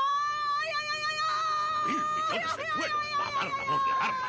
¡Mil 1.88 2.02
millones 2.15 2.56
de 2.58 2.63
vuelos! 2.78 3.02
¡Va 3.19 3.26
a 3.28 3.32
dar 3.36 3.47
la 3.58 3.63
voz 3.69 3.82
de 3.86 3.91
alarma! 3.91 4.28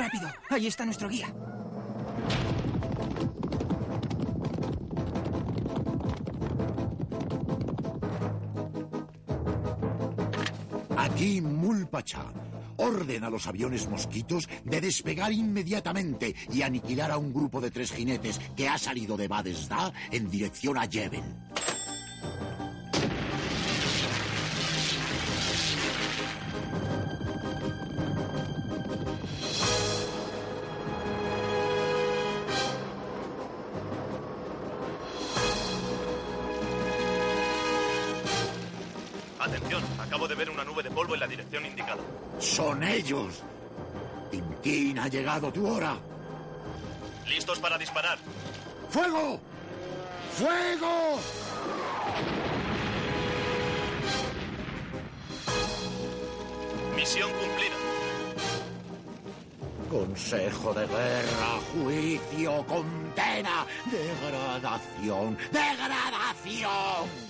Rápido, 0.00 0.28
ahí 0.50 0.66
está 0.66 0.84
nuestro 0.84 1.08
guía. 1.08 1.28
Aquí 11.10 11.40
Mulpachá. 11.40 12.26
Orden 12.76 13.24
a 13.24 13.30
los 13.30 13.46
aviones 13.46 13.88
mosquitos 13.88 14.48
de 14.64 14.80
despegar 14.80 15.32
inmediatamente 15.32 16.34
y 16.52 16.62
aniquilar 16.62 17.10
a 17.10 17.18
un 17.18 17.32
grupo 17.32 17.60
de 17.60 17.70
tres 17.70 17.92
jinetes 17.92 18.38
que 18.56 18.68
ha 18.68 18.78
salido 18.78 19.16
de 19.16 19.26
Badesda 19.26 19.92
en 20.12 20.30
dirección 20.30 20.78
a 20.78 20.84
Yebel. 20.84 21.24
Ellos! 43.08 43.42
Tintín, 44.30 44.98
ha 44.98 45.08
llegado 45.08 45.50
tu 45.50 45.66
hora. 45.66 45.96
¿Listos 47.26 47.58
para 47.58 47.78
disparar? 47.78 48.18
¡Fuego! 48.90 49.40
¡Fuego! 50.36 51.18
Misión 56.94 57.30
cumplida. 57.30 57.76
Consejo 59.90 60.74
de 60.74 60.86
guerra, 60.86 61.60
juicio, 61.72 62.66
condena, 62.66 63.64
degradación, 63.90 65.38
degradación. 65.50 67.27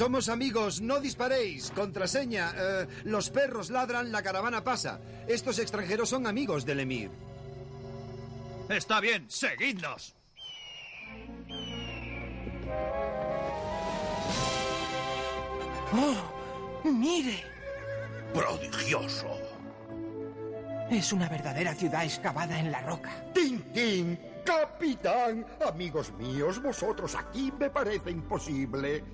Somos 0.00 0.30
amigos, 0.30 0.80
no 0.80 0.98
disparéis. 0.98 1.70
Contraseña. 1.72 2.54
eh, 2.56 2.86
los 3.04 3.28
perros 3.28 3.68
ladran, 3.68 4.10
la 4.10 4.22
caravana 4.22 4.64
pasa. 4.64 4.98
Estos 5.28 5.58
extranjeros 5.58 6.08
son 6.08 6.26
amigos 6.26 6.64
del 6.64 6.80
Emir. 6.80 7.10
Está 8.70 8.98
bien, 9.00 9.26
seguidnos. 9.28 10.14
¡Oh! 15.92 16.82
¡Mire! 16.82 17.44
¡Prodigioso! 18.32 19.36
Es 20.90 21.12
una 21.12 21.28
verdadera 21.28 21.74
ciudad 21.74 22.06
excavada 22.06 22.58
en 22.58 22.72
la 22.72 22.80
roca. 22.80 23.30
Tintín, 23.34 24.18
capitán, 24.46 25.44
amigos 25.68 26.10
míos, 26.14 26.62
vosotros 26.62 27.14
aquí 27.16 27.52
me 27.58 27.68
parece 27.68 28.10
imposible. 28.10 29.04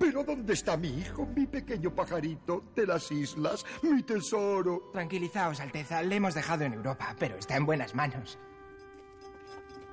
Pero 0.00 0.24
¿dónde 0.24 0.54
está 0.54 0.78
mi 0.78 0.88
hijo, 0.88 1.26
mi 1.26 1.46
pequeño 1.46 1.94
pajarito 1.94 2.64
de 2.74 2.86
las 2.86 3.12
islas, 3.12 3.66
mi 3.82 4.02
tesoro? 4.02 4.88
Tranquilizaos, 4.94 5.60
Alteza. 5.60 6.02
Le 6.02 6.16
hemos 6.16 6.32
dejado 6.32 6.64
en 6.64 6.72
Europa, 6.72 7.14
pero 7.18 7.36
está 7.36 7.56
en 7.56 7.66
buenas 7.66 7.94
manos. 7.94 8.38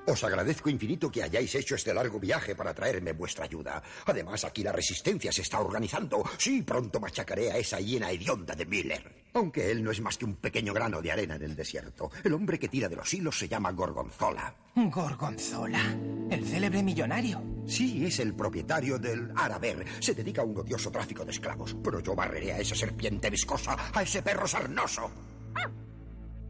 Os 0.06 0.24
agradezco 0.24 0.70
infinito 0.70 1.10
que 1.10 1.22
hayáis 1.22 1.54
hecho 1.54 1.74
este 1.74 1.92
largo 1.92 2.18
viaje 2.18 2.54
para 2.54 2.72
traerme 2.72 3.12
vuestra 3.12 3.44
ayuda. 3.44 3.82
Además, 4.06 4.42
aquí 4.44 4.62
la 4.62 4.72
resistencia 4.72 5.30
se 5.30 5.42
está 5.42 5.60
organizando. 5.60 6.24
Sí, 6.38 6.62
pronto 6.62 6.98
machacaré 6.98 7.52
a 7.52 7.58
esa 7.58 7.78
hiena 7.78 8.10
hedionda 8.10 8.54
de 8.54 8.64
Miller. 8.64 9.17
Aunque 9.34 9.70
él 9.70 9.82
no 9.82 9.90
es 9.90 10.00
más 10.00 10.16
que 10.16 10.24
un 10.24 10.36
pequeño 10.36 10.72
grano 10.72 11.00
de 11.00 11.12
arena 11.12 11.36
en 11.36 11.42
el 11.42 11.54
desierto. 11.54 12.10
El 12.24 12.32
hombre 12.32 12.58
que 12.58 12.68
tira 12.68 12.88
de 12.88 12.96
los 12.96 13.12
hilos 13.12 13.38
se 13.38 13.48
llama 13.48 13.72
Gorgonzola. 13.72 14.54
Gorgonzola, 14.74 15.96
el 16.30 16.46
célebre 16.46 16.82
millonario. 16.82 17.42
Sí, 17.66 18.04
es 18.06 18.18
el 18.20 18.34
propietario 18.34 18.98
del 18.98 19.30
Araber. 19.36 19.84
Se 20.00 20.14
dedica 20.14 20.42
a 20.42 20.44
un 20.44 20.56
odioso 20.56 20.90
tráfico 20.90 21.24
de 21.24 21.32
esclavos. 21.32 21.76
Pero 21.82 22.00
yo 22.00 22.14
barreré 22.14 22.52
a 22.52 22.58
esa 22.58 22.74
serpiente 22.74 23.30
viscosa, 23.30 23.76
a 23.92 24.02
ese 24.02 24.22
perro 24.22 24.46
sarnoso. 24.46 25.10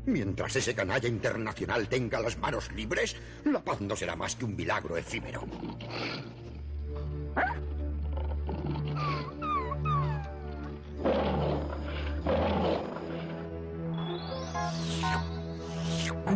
Mientras 0.06 0.56
ese 0.56 0.74
canalla 0.74 1.06
internacional 1.08 1.86
tenga 1.86 2.20
las 2.20 2.38
manos 2.38 2.72
libres, 2.72 3.14
la 3.44 3.62
paz 3.62 3.80
no 3.82 3.94
será 3.94 4.16
más 4.16 4.36
que 4.36 4.46
un 4.46 4.56
milagro 4.56 4.96
efímero. 4.96 5.46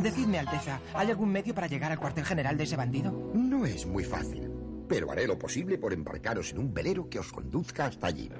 Decidme, 0.00 0.38
Alteza, 0.38 0.81
¿hay 0.94 1.11
algún 1.11 1.31
medio 1.31 1.55
para 1.55 1.66
llegar 1.66 1.92
al 1.92 1.98
cuartel 1.98 2.24
general 2.24 2.57
de 2.57 2.64
ese 2.64 2.76
bandido? 2.76 3.31
No 3.35 3.66
es 3.66 3.87
muy 3.87 4.05
fácil, 4.05 4.50
pero 4.88 5.11
haré 5.11 5.26
lo 5.26 5.38
posible 5.38 5.78
por 5.78 5.92
embarcaros 5.92 6.50
en 6.52 6.59
un 6.59 6.72
velero 6.72 7.09
que 7.09 7.18
os 7.18 7.33
conduzca 7.33 7.87
hasta 7.87 8.09
allí. 8.09 8.31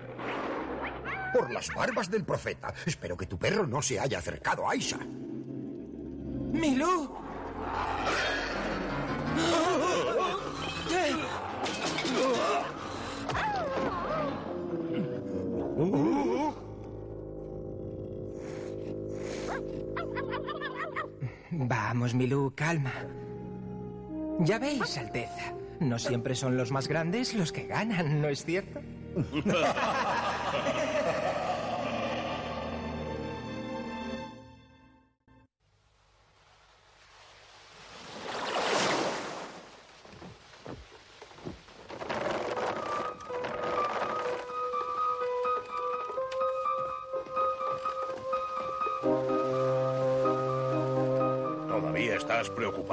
Por 1.33 1.51
las 1.51 1.73
barbas 1.75 2.11
del 2.11 2.25
profeta, 2.25 2.75
espero 2.85 3.17
que 3.17 3.27
tu 3.27 3.39
perro 3.39 3.67
no 3.67 3.81
se 3.81 3.99
haya 3.99 4.19
acercado 4.19 4.69
a 4.69 4.73
Aisha. 4.73 4.99
¡Milú! 6.53 7.11
Vamos, 21.69 22.15
Milú, 22.15 22.53
calma. 22.55 22.93
Ya 24.41 24.59
veis, 24.59 24.99
Alteza. 24.99 25.55
No 25.81 25.99
siempre 25.99 26.35
son 26.35 26.57
los 26.57 26.71
más 26.71 26.89
grandes 26.89 27.35
los 27.35 27.53
que 27.53 27.67
ganan, 27.67 28.21
¿no 28.21 28.29
es 28.29 28.45
cierto? 28.45 28.81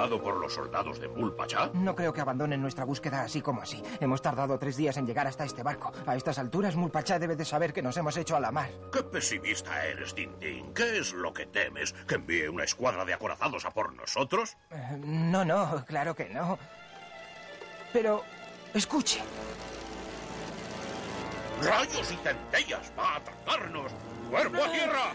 por 0.08 0.38
los 0.38 0.54
soldados 0.54 1.00
de 1.02 1.10
Mulpachá? 1.10 1.72
No 1.74 1.94
creo 1.94 2.14
que 2.14 2.22
abandonen 2.22 2.62
nuestra 2.62 2.86
búsqueda 2.86 3.24
así 3.24 3.42
como 3.42 3.62
así. 3.62 3.84
Hemos 4.00 4.22
tardado 4.22 4.58
tres 4.58 4.78
días 4.78 4.96
en 4.96 5.06
llegar 5.06 5.28
hasta 5.28 5.44
este 5.44 5.62
barco. 5.62 5.92
A 6.06 6.16
estas 6.16 6.40
alturas, 6.40 6.76
Mulpachá 6.76 7.20
debe 7.20 7.36
de 7.36 7.44
saber 7.44 7.74
que 7.74 7.82
nos 7.82 7.98
hemos 7.98 8.16
hecho 8.16 8.38
a 8.38 8.40
la 8.40 8.52
mar. 8.52 8.70
¡Qué 8.94 9.04
pesimista 9.04 9.86
eres, 9.86 10.16
Tintín! 10.16 10.74
¿Qué 10.74 11.00
es 11.00 11.12
lo 11.12 11.34
que 11.34 11.48
temes? 11.48 11.94
¿Que 12.08 12.16
envíe 12.16 12.48
una 12.48 12.64
escuadra 12.64 13.04
de 13.04 13.14
acorazados 13.14 13.66
a 13.66 13.72
por 13.72 13.94
nosotros? 13.94 14.56
Eh, 14.72 14.98
no, 15.04 15.44
no, 15.44 15.84
claro 15.86 16.16
que 16.16 16.30
no. 16.30 16.58
Pero, 17.92 18.24
escuche. 18.74 19.22
¡Rayos 21.62 22.12
y 22.12 22.16
centellas! 22.16 22.92
¡Va 22.98 23.16
a 23.16 23.16
atacarnos! 23.18 23.92
¡Cuerpo 24.30 24.64
a 24.64 24.72
tierra! 24.72 25.14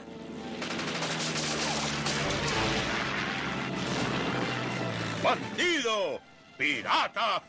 ¡Bandido! 5.25 6.21
¡Pirata! 6.59 7.43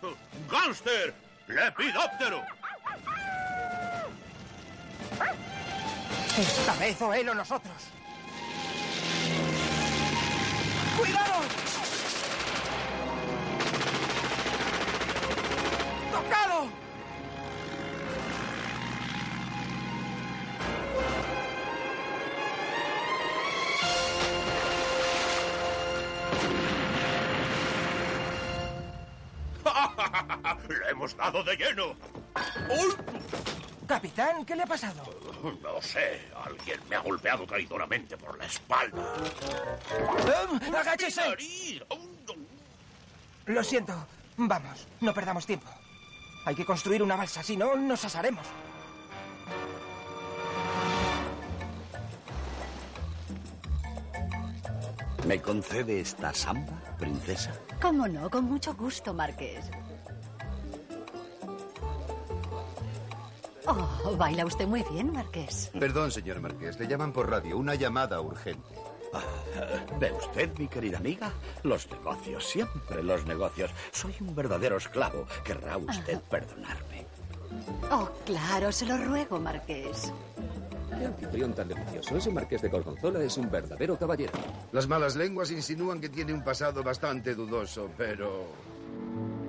¡Gánster! 0.49 1.13
¡Lepidóptero! 1.47 2.41
Esta 6.38 6.75
vez 6.77 7.01
o 7.01 7.13
él 7.13 7.27
o 7.27 7.35
nosotros. 7.35 7.75
¡Cuidado! 10.97 11.44
Hemos 31.06 31.18
dado 31.18 31.44
de 31.44 31.56
lleno! 31.56 31.96
¡Uy! 32.70 32.96
Capitán, 33.88 34.44
¿qué 34.44 34.56
le 34.56 34.63
ha 34.63 34.65
pasado? 34.65 35.04
No 35.62 35.80
sé, 35.80 36.22
alguien 36.44 36.80
me 36.89 36.96
ha 36.96 37.00
golpeado 37.00 37.46
traidoramente 37.46 38.18
por 38.18 38.36
la 38.38 38.46
espalda. 38.46 39.13
¡Eh! 39.91 40.76
¡Agáchese! 40.76 41.22
Lo 43.46 43.63
siento. 43.63 43.94
Vamos, 44.38 44.88
no 45.02 45.13
perdamos 45.13 45.46
tiempo. 45.46 45.68
Hay 46.46 46.56
que 46.56 46.65
construir 46.65 47.04
una 47.04 47.15
balsa, 47.15 47.44
si 47.44 47.56
no, 47.56 47.76
nos 47.76 48.04
asaremos. 48.04 48.46
¿Me 55.28 55.41
concede 55.41 56.02
esta 56.02 56.34
samba, 56.34 56.80
princesa? 56.98 57.54
Cómo 57.82 58.08
no, 58.08 58.30
con 58.30 58.46
mucho 58.46 58.74
gusto, 58.76 59.13
Marqués. 59.13 59.70
Oh, 63.67 64.15
baila 64.17 64.45
usted 64.45 64.67
muy 64.67 64.84
bien, 64.91 65.12
Marqués. 65.12 65.71
Perdón, 65.80 66.12
señor 66.12 66.39
Marqués, 66.39 66.80
le 66.80 66.88
llaman 66.88 67.12
por 67.12 67.30
radio. 67.30 67.58
Una 67.58 67.75
llamada 67.75 68.21
urgente. 68.21 68.75
Ah, 69.13 69.21
¿Ve 69.99 70.12
usted, 70.12 70.58
mi 70.58 70.67
querida 70.67 70.97
amiga? 70.97 71.32
Los 71.63 71.89
negocios, 71.89 72.45
siempre 72.45 73.01
los 73.01 73.25
negocios. 73.25 73.71
Soy 73.91 74.13
un 74.19 74.36
verdadero 74.36 74.78
esclavo. 74.78 75.25
Querrá 75.43 75.78
usted 75.78 76.19
perdonarme. 76.30 77.06
Oh, 77.91 78.10
claro, 78.25 78.71
se 78.71 78.86
lo 78.86 78.97
ruego, 78.97 79.39
Marqués. 79.39 80.12
Qué 80.97 81.06
anfitrión 81.06 81.54
tan 81.54 81.67
delicioso. 81.67 82.17
Ese 82.17 82.32
marqués 82.32 82.62
de 82.62 82.69
Gorgonzola 82.69 83.21
es 83.23 83.38
un 83.38 83.49
verdadero 83.49 83.97
caballero. 83.97 84.34
Las 84.71 84.88
malas 84.88 85.15
lenguas 85.15 85.51
insinúan 85.51 85.99
que 85.99 86.10
tiene 86.10 86.34
un 86.34 86.43
pasado 86.43 86.84
bastante 86.84 87.34
dudoso, 87.36 87.89
pero... 87.97 88.45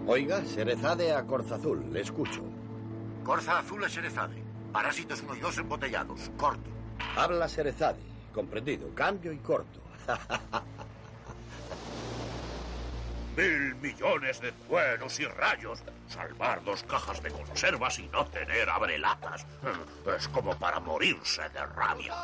Oiga, 0.07 0.42
Cerezade 0.42 1.12
a 1.12 1.24
Corza 1.24 1.57
Azul, 1.57 1.92
le 1.92 2.00
escucho. 2.00 2.42
Corza 3.26 3.58
azul 3.58 3.82
es 3.82 3.96
Erezade. 3.96 4.40
Parásitos 4.72 5.20
1 5.20 5.34
y 5.34 5.40
2 5.40 5.58
embotellados. 5.58 6.30
Corto. 6.36 6.70
Habla 7.16 7.48
Cerezade. 7.48 7.98
Comprendido. 8.32 8.94
Cambio 8.94 9.32
y 9.32 9.38
corto. 9.38 9.80
Mil 13.36 13.74
millones 13.74 14.40
de 14.40 14.52
truenos 14.52 15.18
y 15.18 15.24
rayos. 15.24 15.82
Salvar 16.06 16.62
dos 16.62 16.84
cajas 16.84 17.20
de 17.20 17.32
conservas 17.32 17.98
y 17.98 18.06
no 18.06 18.24
tener 18.26 18.70
abrelatas. 18.70 19.44
Es 20.16 20.28
como 20.28 20.56
para 20.56 20.78
morirse 20.78 21.42
de 21.48 21.66
rabia. 21.66 22.14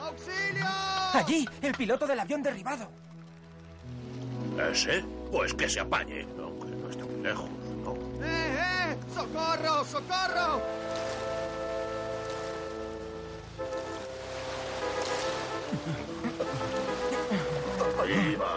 ¡Auxilio! 0.00 0.66
Allí, 1.12 1.48
el 1.62 1.72
piloto 1.72 2.04
del 2.04 2.18
avión 2.18 2.42
derribado. 2.42 2.90
¿Ese? 4.72 5.04
Pues 5.30 5.54
que 5.54 5.68
se 5.68 5.78
apañe, 5.78 6.26
aunque 6.36 6.66
no 6.66 6.90
esté 6.90 7.04
muy 7.04 7.22
lejos, 7.22 7.48
¿no? 7.84 7.94
¡Eh, 8.24 8.58
eh! 8.58 8.75
¡Socorro, 9.14 9.84
socorro! 9.84 10.62
Ahí 18.02 18.36
va. 18.36 18.56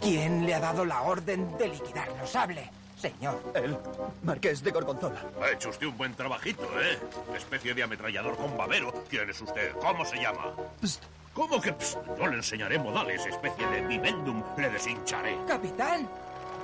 ¿Quién 0.00 0.46
le 0.46 0.54
ha 0.54 0.60
dado 0.60 0.84
la 0.84 1.02
orden 1.02 1.56
de 1.58 1.68
liquidarnos? 1.68 2.34
Hable, 2.34 2.70
señor. 2.96 3.40
El 3.54 3.76
marqués 4.22 4.62
de 4.62 4.70
Gorgonzola. 4.70 5.22
Ha 5.42 5.50
hecho 5.50 5.68
usted 5.68 5.86
un 5.86 5.96
buen 5.98 6.14
trabajito, 6.14 6.64
¿eh? 6.80 6.98
Especie 7.36 7.74
de 7.74 7.82
ametrallador 7.82 8.36
con 8.36 8.56
babero. 8.56 8.92
¿Quién 9.08 9.28
es 9.28 9.40
usted? 9.40 9.72
¿Cómo 9.80 10.04
se 10.04 10.16
llama? 10.16 10.54
¿Cómo 11.38 11.60
que 11.60 11.72
pst? 11.72 11.98
Yo 12.18 12.26
le 12.26 12.34
enseñaré 12.34 12.80
modales, 12.80 13.24
especie 13.24 13.64
de 13.68 13.86
vivendum. 13.86 14.42
Le 14.56 14.70
deshincharé. 14.70 15.38
¡Capitán! 15.46 16.10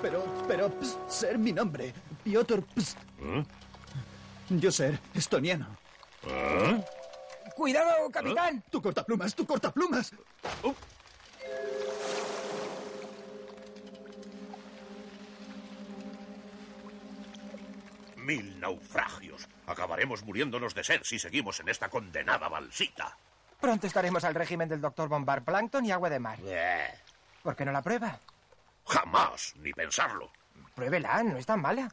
Pero, 0.03 0.25
pero, 0.49 0.69
pst, 0.69 0.99
ser 1.09 1.39
mi 1.39 1.53
nombre. 1.53 1.95
Piotr 2.25 2.65
Pst. 2.75 2.99
¿Eh? 3.21 3.45
Yo 4.49 4.73
ser 4.73 4.99
estoniano. 5.15 5.69
¿Eh? 6.27 6.85
¡Cuidado, 7.55 8.11
capitán! 8.11 8.65
¡Tu 8.69 8.83
cortaplumas, 8.83 9.33
tu 9.37 9.47
cortaplumas! 9.47 10.13
Mil 18.17 18.59
naufragios. 18.59 19.49
Acabaremos 19.69 20.25
muriéndonos 20.25 20.75
de 20.75 20.83
sed 20.83 21.01
si 21.05 21.21
seguimos 21.21 21.61
en 21.61 21.69
esta 21.69 21.89
condenada 21.89 22.49
balsita. 22.49 23.17
Pronto 23.65 23.87
estaremos 23.87 24.23
al 24.25 24.35
régimen 24.35 24.69
del 24.69 24.83
doctor 24.83 25.09
Bombar 25.09 25.43
Plankton 25.43 25.87
y 25.87 25.91
agua 25.91 26.11
de 26.11 26.21
mar. 26.21 26.39
¿Por 27.43 27.57
qué 27.57 27.65
no 27.65 27.73
la 27.73 27.81
prueba? 27.81 28.21
Jamás, 28.87 29.55
ni 29.57 29.73
pensarlo. 29.73 30.31
Pruébela, 30.75 31.23
no 31.23 31.39
es 31.39 31.47
tan 31.47 31.63
mala. 31.63 31.91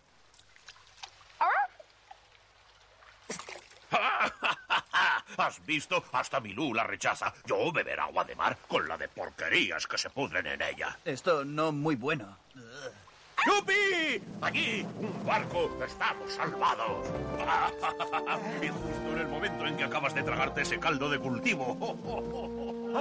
¿Has 5.38 5.65
visto? 5.65 6.03
Hasta 6.12 6.41
Milú 6.41 6.73
la 6.73 6.84
rechaza. 6.84 7.34
Yo 7.45 7.71
beber 7.71 8.01
agua 8.01 8.25
de 8.25 8.36
mar 8.36 8.57
con 8.67 8.86
la 8.86 8.97
de 8.97 9.07
porquerías 9.07 9.88
que 9.88 9.97
se 9.97 10.10
pudren 10.10 10.47
en 10.47 10.62
ella. 10.62 10.99
Esto 11.05 11.45
no 11.45 11.71
muy 11.71 11.95
bueno. 11.95 12.38
¡Yupi! 13.45 14.21
Allí, 14.41 14.86
un 14.99 15.25
barco. 15.25 15.69
Estamos 15.86 16.32
salvados. 16.34 17.08
y 18.62 18.67
justo 18.67 19.12
en 19.13 19.17
el 19.17 19.27
momento 19.27 19.65
en 19.65 19.77
que 19.77 19.84
acabas 19.84 20.13
de 20.13 20.23
tragarte 20.23 20.62
ese 20.62 20.80
caldo 20.80 21.10
de 21.10 21.19
cultivo. 21.19 21.97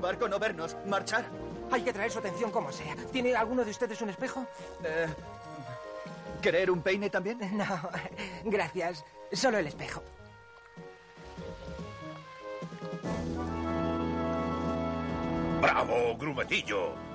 Barco 0.00 0.28
no 0.28 0.38
vernos, 0.38 0.76
marchar. 0.86 1.24
Hay 1.72 1.82
que 1.82 1.92
traer 1.92 2.10
su 2.10 2.20
atención 2.20 2.52
como 2.52 2.70
sea. 2.70 2.94
¿Tiene 3.12 3.34
alguno 3.34 3.64
de 3.64 3.72
ustedes 3.72 4.00
un 4.00 4.10
espejo? 4.10 4.46
Eh, 4.84 5.08
¿Querer 6.40 6.70
un 6.70 6.82
peine 6.82 7.10
también? 7.10 7.38
No, 7.56 7.66
gracias. 8.44 9.04
Solo 9.32 9.58
el 9.58 9.66
espejo. 9.66 10.02
¡Bravo, 15.60 16.16
grumetillo! 16.16 17.07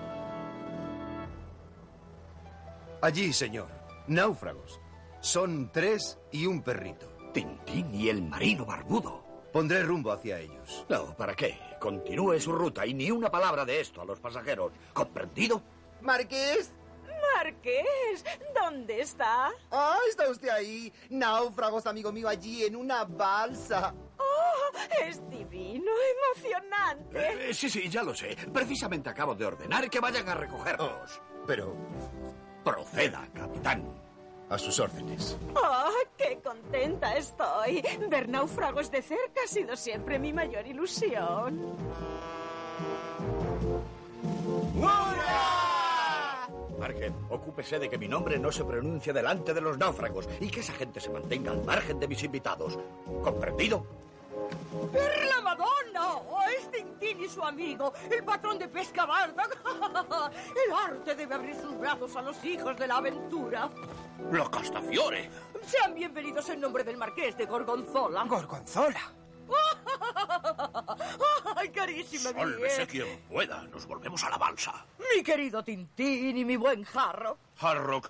Allí, 3.04 3.34
señor. 3.34 3.68
Náufragos. 4.08 4.80
Son 5.20 5.70
tres 5.74 6.18
y 6.32 6.46
un 6.46 6.62
perrito. 6.62 7.06
Tintín 7.34 7.94
y 7.94 8.08
el 8.08 8.22
marino 8.22 8.66
barbudo. 8.66 9.22
Pondré 9.52 9.84
rumbo 9.84 10.14
hacia 10.14 10.40
ellos. 10.40 10.86
No, 10.88 11.14
¿para 11.18 11.36
qué? 11.36 11.60
Continúe 11.82 12.40
su 12.40 12.54
ruta 12.54 12.86
y 12.86 12.94
ni 12.94 13.12
una 13.12 13.30
palabra 13.30 13.66
de 13.66 13.82
esto 13.82 14.02
a 14.02 14.06
los 14.06 14.22
pasajeros. 14.22 14.72
¿Comprendido? 14.94 15.62
Marqués. 16.00 16.72
Marqués, 17.36 18.24
¿dónde 18.56 19.02
está? 19.02 19.52
Ah, 19.70 19.98
está 20.08 20.30
usted 20.30 20.48
ahí. 20.48 20.94
Náufragos, 21.10 21.86
amigo 21.86 22.10
mío, 22.14 22.30
allí 22.30 22.64
en 22.64 22.78
una 22.78 23.04
balsa. 23.04 23.94
¡Oh! 24.18 24.78
Es 25.06 25.30
divino, 25.30 25.92
emocionante. 26.32 27.50
Eh, 27.50 27.54
sí, 27.54 27.70
sí, 27.70 27.90
ya 27.90 28.02
lo 28.02 28.16
sé. 28.16 28.38
Precisamente 28.54 29.10
acabo 29.10 29.36
de 29.36 29.46
ordenar 29.46 29.90
que 29.90 30.00
vayan 30.00 30.30
a 30.30 30.36
recogernos. 30.36 31.22
Pero... 31.46 31.76
Proceda, 32.64 33.28
capitán. 33.34 33.84
A 34.50 34.58
sus 34.58 34.80
órdenes. 34.80 35.38
¡Oh, 35.56 35.90
qué 36.18 36.40
contenta 36.44 37.16
estoy! 37.18 37.84
Ver 38.10 38.30
náufragos 38.30 38.92
de 38.92 39.02
cerca 39.02 39.42
ha 39.44 39.48
sido 39.48 39.76
siempre 39.76 40.20
mi 40.20 40.32
mayor 40.32 40.68
ilusión. 40.68 41.76
Margen, 46.80 47.16
ocúpese 47.30 47.80
de 47.80 47.90
que 47.90 47.98
mi 47.98 48.08
nombre 48.08 48.38
no 48.38 48.52
se 48.52 48.64
pronuncie 48.64 49.14
delante 49.14 49.54
de 49.54 49.62
los 49.62 49.78
náufragos 49.78 50.28
y 50.40 50.50
que 50.50 50.60
esa 50.60 50.74
gente 50.74 51.00
se 51.00 51.10
mantenga 51.10 51.52
al 51.52 51.64
margen 51.64 52.00
de 52.00 52.08
mis 52.08 52.24
invitados. 52.24 52.78
¿Comprendido? 53.24 53.86
¡Per 54.92 55.26
la 55.26 55.42
Madonna! 55.42 56.14
¡Oh, 56.16 56.42
es 56.44 56.70
Tintín 56.72 57.22
y 57.22 57.30
su 57.30 57.44
amigo, 57.44 57.94
el 58.10 58.24
patrón 58.24 58.58
de 58.58 58.68
pesca 58.68 59.06
barda! 59.06 59.44
El 60.66 60.74
arte 60.74 61.16
debe 61.16 61.36
abrir 61.36 61.56
sus 61.56 61.78
brazos 61.78 62.16
a 62.16 62.22
los 62.22 62.44
hijos 62.44 62.76
de 62.78 62.88
la 62.88 62.98
aventura. 62.98 63.70
¡La 64.32 64.50
Castafiore! 64.50 65.30
Sean 65.62 65.94
bienvenidos 65.94 66.50
en 66.50 66.60
nombre 66.60 66.84
del 66.84 66.98
marqués 66.98 67.38
de 67.38 67.46
Gorgonzola. 67.46 68.24
¿Gorgonzola? 68.24 69.00
¡Ay, 71.56 71.70
carísima 71.70 72.32
Sálvese 72.32 72.88
quien 72.88 73.20
pueda. 73.30 73.62
Nos 73.64 73.86
volvemos 73.86 74.24
a 74.24 74.30
la 74.32 74.38
balsa. 74.38 74.86
Mi 75.14 75.22
querido 75.22 75.64
Tintín 75.64 76.38
y 76.38 76.46
mi 76.46 76.56
buen 76.56 76.84
jarro. 76.84 77.38
Harrock 77.60 78.10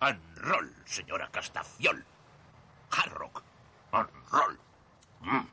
and 0.00 0.20
roll, 0.36 0.72
señora 0.84 1.28
Castafiol. 1.32 2.04
Harrock 2.90 3.42
and 3.92 4.08
roll. 4.30 4.58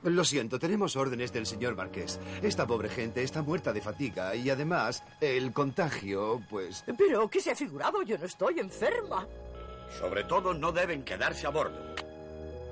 Lo 0.04 0.24
siento, 0.24 0.60
tenemos 0.60 0.96
órdenes 0.96 1.34
del 1.34 1.46
señor 1.46 1.76
Marqués. 1.76 2.20
Esta 2.42 2.68
pobre 2.68 2.90
gente 2.90 3.24
está 3.24 3.42
muerta 3.42 3.74
de 3.74 3.82
fatiga 3.82 4.36
y 4.36 4.50
además 4.50 5.04
el 5.20 5.52
contagio, 5.52 6.42
pues... 6.50 6.84
Pero, 6.98 7.30
¿qué 7.30 7.42
se 7.42 7.52
ha 7.52 7.56
figurado? 7.56 8.02
Yo 8.04 8.18
no 8.18 8.26
estoy 8.26 8.60
enferma. 8.60 9.28
Sobre 10.00 10.24
todo 10.24 10.54
no 10.54 10.72
deben 10.72 11.04
quedarse 11.04 11.48
a 11.48 11.50
bordo. 11.50 11.96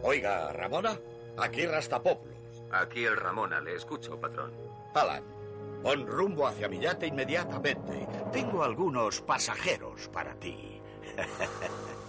Oiga, 0.04 0.52
Ramona, 0.54 0.98
aquí 1.38 1.66
Rastapoplos. 1.66 2.34
Aquí 2.72 3.04
el 3.04 3.18
Ramona, 3.18 3.62
le 3.62 3.76
escucho, 3.76 4.20
patrón. 4.20 4.52
Alan, 4.94 5.24
pon 5.82 6.08
rumbo 6.08 6.48
hacia 6.48 6.68
mi 6.68 6.80
yate 6.80 7.08
inmediatamente. 7.08 8.08
Tengo 8.32 8.64
algunos 8.64 9.22
pasajeros 9.22 10.08
para 10.10 10.34
ti. 10.36 10.82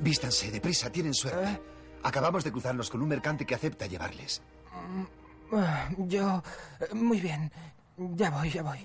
Vístanse, 0.00 0.50
deprisa, 0.50 0.90
tienen 0.90 1.14
suerte. 1.14 1.60
Acabamos 2.02 2.42
de 2.44 2.50
cruzarnos 2.52 2.88
con 2.90 3.02
un 3.02 3.08
mercante 3.08 3.44
que 3.44 3.54
acepta 3.54 3.86
llevarles. 3.86 4.40
Ah, 5.52 5.88
Yo... 5.98 6.42
eh, 6.80 6.94
Muy 6.94 7.20
bien. 7.20 7.50
Ya 8.16 8.30
voy, 8.30 8.50
ya 8.50 8.62
voy. 8.62 8.78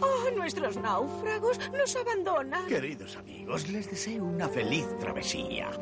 ¡Oh, 0.00 0.30
nuestros 0.36 0.76
náufragos 0.76 1.58
nos 1.72 1.96
abandonan! 1.96 2.66
Queridos 2.66 3.16
amigos, 3.16 3.68
les 3.68 3.88
deseo 3.90 4.24
una 4.24 4.48
feliz 4.48 4.86
travesía. 4.98 5.70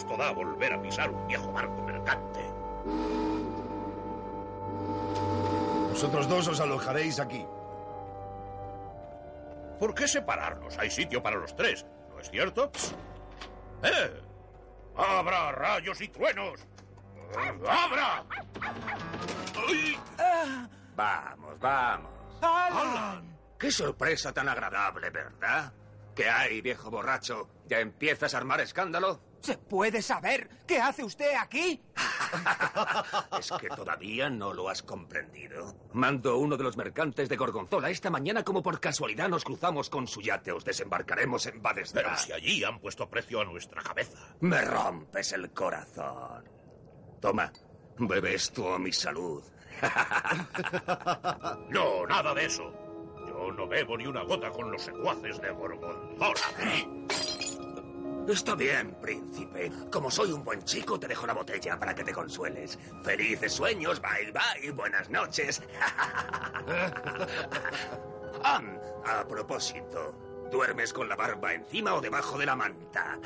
gusto 0.00 0.16
da 0.16 0.32
volver 0.32 0.72
a 0.72 0.80
pisar 0.80 1.10
un 1.10 1.26
viejo 1.26 1.52
barco 1.52 1.82
mercante! 1.82 2.40
Vosotros 5.90 6.26
dos 6.26 6.48
os 6.48 6.60
alojaréis 6.60 7.20
aquí. 7.20 7.46
¿Por 9.78 9.94
qué 9.94 10.08
separarnos? 10.08 10.78
Hay 10.78 10.90
sitio 10.90 11.22
para 11.22 11.36
los 11.36 11.54
tres, 11.54 11.84
¿no 12.08 12.18
es 12.18 12.30
cierto? 12.30 12.70
¡Eh! 13.82 14.22
¡Abra 14.96 15.52
rayos 15.52 16.00
y 16.00 16.08
truenos! 16.08 16.60
¡Abra! 17.68 18.24
¡Ay! 19.68 19.98
Vamos, 20.96 21.60
vamos. 21.60 22.10
¡Alan! 22.40 23.36
Qué 23.58 23.70
sorpresa 23.70 24.32
tan 24.32 24.48
agradable, 24.48 25.10
¿verdad? 25.10 25.72
¿Qué 26.14 26.28
hay, 26.28 26.62
viejo 26.62 26.90
borracho? 26.90 27.50
¿Ya 27.66 27.80
empiezas 27.80 28.32
a 28.34 28.38
armar 28.38 28.60
escándalo? 28.62 29.29
¿Se 29.40 29.56
puede 29.56 30.02
saber 30.02 30.48
qué 30.66 30.78
hace 30.78 31.02
usted 31.02 31.34
aquí? 31.40 31.80
Es 33.38 33.50
que 33.60 33.68
todavía 33.68 34.28
no 34.28 34.52
lo 34.52 34.68
has 34.68 34.82
comprendido. 34.82 35.74
Mando 35.92 36.36
uno 36.38 36.56
de 36.56 36.64
los 36.64 36.76
mercantes 36.76 37.28
de 37.28 37.36
Gorgonzola. 37.36 37.90
Esta 37.90 38.10
mañana, 38.10 38.42
como 38.44 38.62
por 38.62 38.78
casualidad, 38.80 39.28
nos 39.28 39.44
cruzamos 39.44 39.88
con 39.88 40.06
su 40.06 40.20
yate. 40.20 40.52
Os 40.52 40.64
desembarcaremos 40.64 41.46
en 41.46 41.62
Badesda. 41.62 42.02
Pero 42.02 42.16
si 42.16 42.32
allí 42.32 42.64
han 42.64 42.78
puesto 42.80 43.08
precio 43.08 43.40
a 43.40 43.44
nuestra 43.44 43.82
cabeza. 43.82 44.18
Me 44.40 44.60
rompes 44.62 45.32
el 45.32 45.50
corazón. 45.52 46.44
Toma, 47.20 47.50
bebe 47.98 48.34
esto 48.34 48.74
a 48.74 48.78
mi 48.78 48.92
salud. 48.92 49.42
No, 51.70 52.06
nada 52.06 52.34
de 52.34 52.44
eso. 52.44 52.72
Yo 53.26 53.52
no 53.52 53.66
bebo 53.66 53.96
ni 53.96 54.06
una 54.06 54.22
gota 54.22 54.50
con 54.50 54.70
los 54.70 54.82
secuaces 54.82 55.40
de 55.40 55.50
Gorgonzola. 55.50 56.34
Está 58.30 58.54
bien, 58.54 58.94
príncipe. 59.02 59.72
Como 59.90 60.08
soy 60.08 60.30
un 60.30 60.44
buen 60.44 60.62
chico, 60.62 61.00
te 61.00 61.08
dejo 61.08 61.26
la 61.26 61.32
botella 61.32 61.76
para 61.78 61.94
que 61.96 62.04
te 62.04 62.12
consueles. 62.12 62.78
Felices 63.02 63.52
sueños, 63.52 64.00
bye 64.00 64.30
bye, 64.32 64.70
buenas 64.70 65.10
noches. 65.10 65.60
Ah, 68.42 68.62
a 69.04 69.28
propósito, 69.28 70.14
¿duermes 70.50 70.94
con 70.94 71.10
la 71.10 71.14
barba 71.14 71.52
encima 71.52 71.94
o 71.94 72.00
debajo 72.00 72.38
de 72.38 72.46
la 72.46 72.56
manta? 72.56 73.18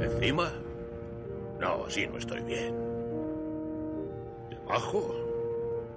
¿Encima? 0.00 0.50
No, 1.60 1.84
así 1.84 2.06
no 2.06 2.16
estoy 2.16 2.40
bien. 2.40 2.74
¿Debajo? 4.48 5.25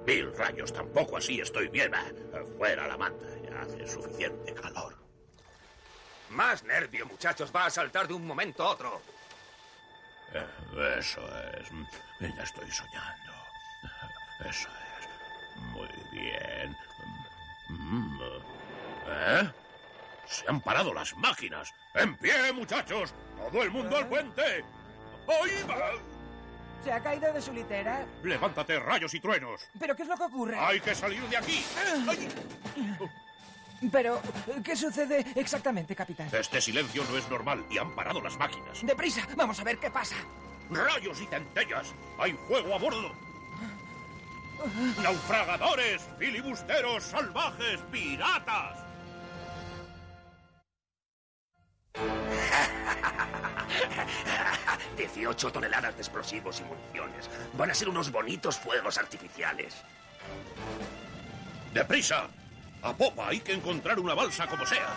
Mil 0.09 0.35
rayos, 0.35 0.73
tampoco 0.73 1.17
así 1.17 1.39
estoy 1.39 1.67
bien. 1.67 1.93
Ah, 1.93 2.03
Fuera 2.57 2.87
la 2.87 2.97
manta, 2.97 3.27
ya 3.43 3.61
hace 3.61 3.85
suficiente 3.87 4.55
calor. 4.55 4.97
Más 6.29 6.63
nervio, 6.63 7.05
muchachos. 7.05 7.51
Va 7.55 7.67
a 7.67 7.69
saltar 7.69 8.07
de 8.07 8.15
un 8.15 8.25
momento 8.25 8.63
a 8.63 8.69
otro. 8.71 8.99
Eh, 10.33 10.97
Eso 10.97 11.21
es. 11.53 11.69
Ya 12.35 12.41
estoy 12.43 12.71
soñando. 12.71 13.33
Eso 14.49 14.67
es. 14.99 15.59
Muy 15.73 15.87
bien. 16.11 16.75
¿Eh? 19.09 19.51
Se 20.25 20.49
han 20.49 20.59
parado 20.59 20.91
las 20.91 21.15
máquinas. 21.17 21.71
¡En 21.93 22.17
pie, 22.17 22.51
muchachos! 22.51 23.13
¡Todo 23.51 23.61
el 23.61 23.69
mundo 23.69 23.95
al 23.95 24.07
puente! 24.07 24.65
¡Ahí 25.27 25.63
va! 25.69 25.91
¿Se 26.83 26.91
ha 26.91 27.01
caído 27.01 27.31
de 27.33 27.41
su 27.41 27.51
litera? 27.51 28.05
¡Levántate, 28.23 28.79
rayos 28.79 29.13
y 29.13 29.19
truenos! 29.19 29.61
¿Pero 29.79 29.95
qué 29.95 30.03
es 30.03 30.09
lo 30.09 30.15
que 30.15 30.23
ocurre? 30.23 30.57
¡Hay 30.57 30.79
que 30.79 30.95
salir 30.95 31.21
de 31.23 31.37
aquí! 31.37 31.63
¡Ay! 32.07 32.29
Pero, 33.91 34.21
¿qué 34.63 34.75
sucede 34.75 35.25
exactamente, 35.35 35.95
capitán? 35.95 36.29
Este 36.31 36.59
silencio 36.59 37.03
no 37.09 37.17
es 37.17 37.29
normal 37.29 37.65
y 37.69 37.77
han 37.77 37.95
parado 37.95 38.21
las 38.21 38.37
máquinas. 38.37 38.85
¡Deprisa! 38.85 39.25
Vamos 39.35 39.59
a 39.59 39.63
ver 39.63 39.77
qué 39.77 39.89
pasa. 39.89 40.15
¡Rayos 40.69 41.19
y 41.21 41.25
centellas! 41.25 41.93
¡Hay 42.17 42.33
fuego 42.33 42.75
a 42.75 42.77
bordo! 42.77 43.13
¡Naufragadores! 45.01 46.01
¡Filibusteros! 46.17 47.03
¡Salvajes! 47.03 47.79
¡Piratas! 47.91 48.79
18 54.99 55.51
toneladas 55.51 55.95
de 55.95 56.01
explosivos 56.01 56.59
y 56.59 56.63
municiones. 56.63 57.29
Van 57.53 57.71
a 57.71 57.73
ser 57.73 57.87
unos 57.87 58.11
bonitos 58.11 58.57
fuegos 58.57 58.97
artificiales. 58.97 59.75
¡Deprisa! 61.73 62.27
¡A 62.81 62.93
popa! 62.93 63.29
Hay 63.29 63.39
que 63.39 63.53
encontrar 63.53 63.99
una 63.99 64.13
balsa 64.13 64.45
como 64.47 64.65
sea. 64.65 64.87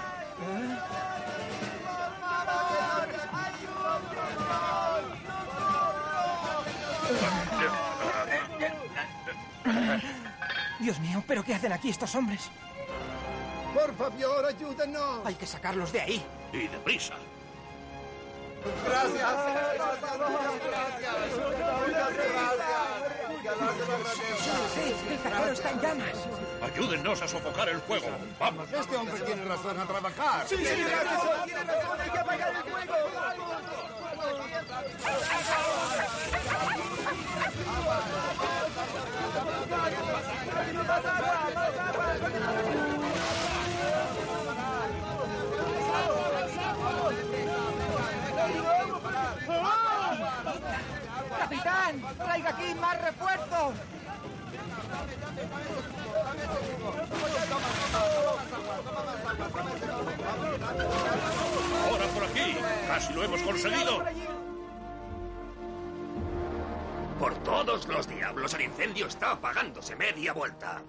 Dios 10.80 10.98
mío, 10.98 11.22
¿pero 11.28 11.44
qué 11.44 11.54
hacen 11.54 11.72
aquí 11.72 11.90
estos 11.90 12.12
hombres? 12.16 12.50
Por 13.72 13.94
favor, 13.94 14.46
ayúdenos. 14.46 15.24
Hay 15.24 15.34
que 15.34 15.46
sacarlos 15.46 15.92
de 15.92 16.00
ahí. 16.00 16.22
Y 16.52 16.66
deprisa. 16.66 17.14
Gracias. 18.84 19.28
Sí, 24.74 24.94
el 25.10 25.20
cajero 25.20 25.52
está 25.52 25.70
en 25.70 25.80
llamas. 25.80 26.28
Ayúdennos 26.62 27.22
a 27.22 27.28
sofocar 27.28 27.68
el 27.68 27.80
fuego. 27.80 28.06
Vamos. 28.38 28.72
Este 28.72 28.96
hombre 28.96 29.20
tiene 29.20 29.44
razón 29.44 29.80
a 29.80 29.86
trabajar. 29.86 30.48
Sí, 30.48 30.56
sí, 30.56 30.64
tiene 30.64 30.94
razón, 30.94 31.44
tiene 31.44 31.64
razón, 31.64 32.00
hay 32.00 32.10
que 32.10 32.18
apagar 32.18 32.54
el 32.54 32.62
fuego. 32.62 32.94
¡Traiga 52.18 52.50
aquí 52.50 52.74
más 52.74 53.02
refuerzos! 53.02 53.74
Ahora 61.88 62.06
por 62.06 62.24
aquí. 62.24 62.56
Casi 62.86 63.12
lo 63.12 63.24
hemos 63.24 63.42
conseguido. 63.42 64.04
Por 67.18 67.34
todos 67.44 67.86
los 67.86 68.08
diablos, 68.08 68.54
el 68.54 68.62
incendio 68.62 69.06
está 69.06 69.32
apagándose 69.32 69.94
media 69.96 70.32
vuelta. 70.32 70.82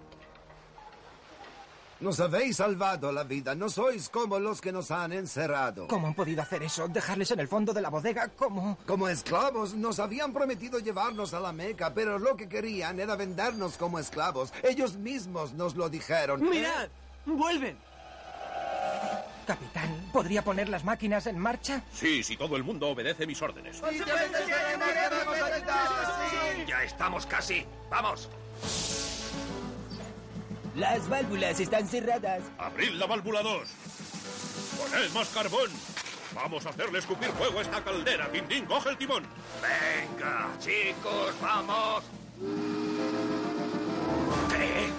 Nos 2.04 2.20
habéis 2.20 2.58
salvado 2.58 3.13
la 3.13 3.24
vida. 3.24 3.56
No 3.56 3.70
sois 3.70 4.10
como 4.10 4.38
los 4.38 4.60
que 4.60 4.74
nos 4.74 4.92
han 4.92 5.13
encerrado. 5.13 5.88
¿Cómo 5.88 6.08
han 6.08 6.13
podido 6.13 6.42
hacer 6.42 6.62
eso? 6.62 6.86
¿Dejarles 6.89 7.32
en 7.32 7.39
el 7.39 7.48
fondo 7.48 7.72
de 7.72 7.80
la 7.82 7.89
bodega? 7.89 8.28
¿Cómo? 8.28 8.78
Como 8.86 9.08
esclavos, 9.08 9.74
nos 9.74 10.00
habían 10.00 10.34
prometido 10.34 10.80
llevarnos 10.80 11.34
a 11.34 11.39
la 11.39 11.54
Meca, 11.54 11.94
pero 11.94 12.20
lo 12.20 12.36
que 12.36 12.50
querían 12.50 13.00
era 13.00 13.16
vendernos 13.16 13.78
como 13.78 14.00
esclavos. 14.00 14.54
Ellos 14.63 14.98
mismos 14.98 15.54
nos 15.54 15.76
lo 15.76 15.88
dijeron. 15.88 16.42
¡Mirad! 16.42 16.89
¡Vuelven! 17.26 17.78
Capitán, 19.48 20.10
¿podría 20.12 20.44
poner 20.44 20.68
las 20.68 20.84
máquinas 20.84 21.26
en 21.28 21.39
marcha? 21.39 21.84
Sí, 21.94 22.22
si 22.22 22.36
todo 22.36 22.58
el 22.58 22.66
mundo 22.66 22.89
obedece 22.89 23.26
mis 23.26 23.42
órdenes. 23.42 23.82
Ya 26.68 26.84
estamos 26.84 27.26
casi. 27.26 27.66
¡Vamos! 27.89 28.28
Las 30.76 31.08
válvulas 31.08 31.60
están 31.60 31.88
cerradas. 31.88 32.42
¡Abrid 32.58 32.94
la 32.94 33.06
válvula 33.06 33.44
2! 33.44 33.70
¡Poned 34.80 35.10
más 35.12 35.30
carbón! 35.30 35.70
Vamos 36.34 36.66
a 36.66 36.70
hacerle 36.70 36.98
escupir 36.98 37.30
fuego 37.30 37.60
a 37.60 37.62
esta 37.62 37.84
caldera. 37.84 38.32
Tintín, 38.32 38.66
coge 38.66 38.90
el 38.90 38.98
timón. 38.98 39.24
Venga, 39.62 40.50
chicos, 40.60 41.36
vamos. 41.40 42.04
¿Qué? 44.50 44.90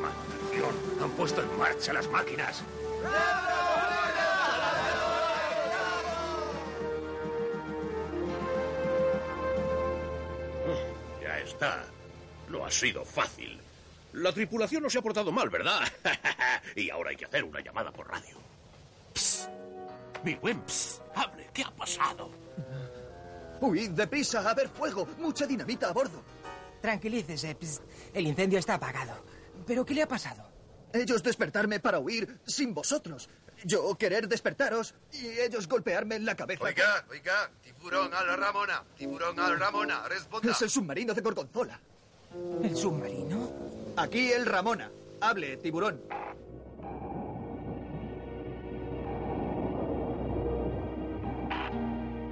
Maldición, 0.00 1.02
han 1.02 1.10
puesto 1.10 1.42
en 1.42 1.58
marcha 1.58 1.92
las 1.92 2.08
máquinas. 2.08 2.62
Ya 11.20 11.38
está. 11.40 11.84
No 12.48 12.64
ha 12.64 12.70
sido 12.70 13.04
fácil. 13.04 13.61
La 14.12 14.32
tripulación 14.32 14.82
no 14.82 14.90
se 14.90 14.98
ha 14.98 15.02
portado 15.02 15.32
mal, 15.32 15.48
¿verdad? 15.48 15.80
y 16.76 16.90
ahora 16.90 17.10
hay 17.10 17.16
que 17.16 17.24
hacer 17.24 17.44
una 17.44 17.60
llamada 17.60 17.90
por 17.90 18.08
radio. 18.08 18.36
Mi 20.24 20.34
buen 20.34 20.60
ps, 20.60 21.00
hable, 21.14 21.50
¿qué 21.52 21.62
ha 21.62 21.70
pasado? 21.70 22.30
Huid, 23.60 23.90
deprisa, 23.90 24.48
a 24.48 24.54
ver 24.54 24.68
fuego. 24.68 25.06
Mucha 25.18 25.46
dinamita 25.46 25.88
a 25.88 25.92
bordo. 25.92 26.22
Tranquilícese, 26.80 27.56
psst. 27.58 27.82
el 28.12 28.26
incendio 28.26 28.58
está 28.58 28.74
apagado. 28.74 29.24
¿Pero 29.66 29.84
qué 29.84 29.94
le 29.94 30.02
ha 30.02 30.08
pasado? 30.08 30.42
Ellos 30.92 31.22
despertarme 31.22 31.80
para 31.80 31.98
huir 31.98 32.40
sin 32.44 32.74
vosotros. 32.74 33.28
Yo 33.64 33.94
querer 33.94 34.28
despertaros 34.28 34.94
y 35.12 35.26
ellos 35.26 35.68
golpearme 35.68 36.16
en 36.16 36.24
la 36.24 36.34
cabeza. 36.34 36.64
Oiga, 36.64 37.04
oiga, 37.08 37.50
tiburón 37.62 38.12
a 38.12 38.22
la 38.24 38.36
Ramona, 38.36 38.84
tiburón 38.96 39.38
a 39.38 39.48
la 39.48 39.56
Ramona, 39.56 40.08
responda. 40.08 40.50
Es 40.50 40.62
el 40.62 40.70
submarino 40.70 41.14
de 41.14 41.20
Gorgonzola. 41.20 41.80
¿El 42.62 42.76
submarino? 42.76 43.61
Aquí 43.96 44.32
el 44.32 44.46
Ramona. 44.46 44.90
Hable, 45.20 45.56
tiburón. 45.58 46.00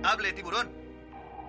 Hable, 0.03 0.33
tiburón. 0.33 0.71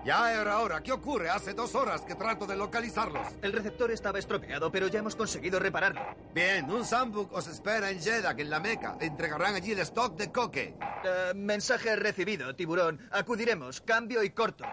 Ya 0.04 0.32
era 0.32 0.58
hora. 0.58 0.82
¿Qué 0.82 0.92
ocurre? 0.92 1.30
Hace 1.30 1.54
dos 1.54 1.74
horas 1.74 2.02
que 2.02 2.14
trato 2.14 2.46
de 2.46 2.56
localizarlos. 2.56 3.26
El 3.40 3.52
receptor 3.52 3.90
estaba 3.90 4.18
estropeado, 4.18 4.70
pero 4.70 4.88
ya 4.88 4.98
hemos 4.98 5.16
conseguido 5.16 5.58
repararlo. 5.58 6.02
Bien, 6.34 6.70
un 6.70 6.84
Sambuk 6.84 7.32
os 7.32 7.46
espera 7.46 7.90
en 7.90 8.00
Jeddah, 8.00 8.34
en 8.36 8.50
la 8.50 8.60
Meca. 8.60 8.98
Entregarán 9.00 9.54
allí 9.54 9.72
el 9.72 9.78
stock 9.78 10.16
de 10.16 10.30
coque. 10.30 10.76
Eh, 11.04 11.32
mensaje 11.34 11.96
recibido, 11.96 12.54
tiburón. 12.54 13.00
Acudiremos. 13.12 13.80
Cambio 13.80 14.22
y 14.22 14.30
corto. 14.30 14.64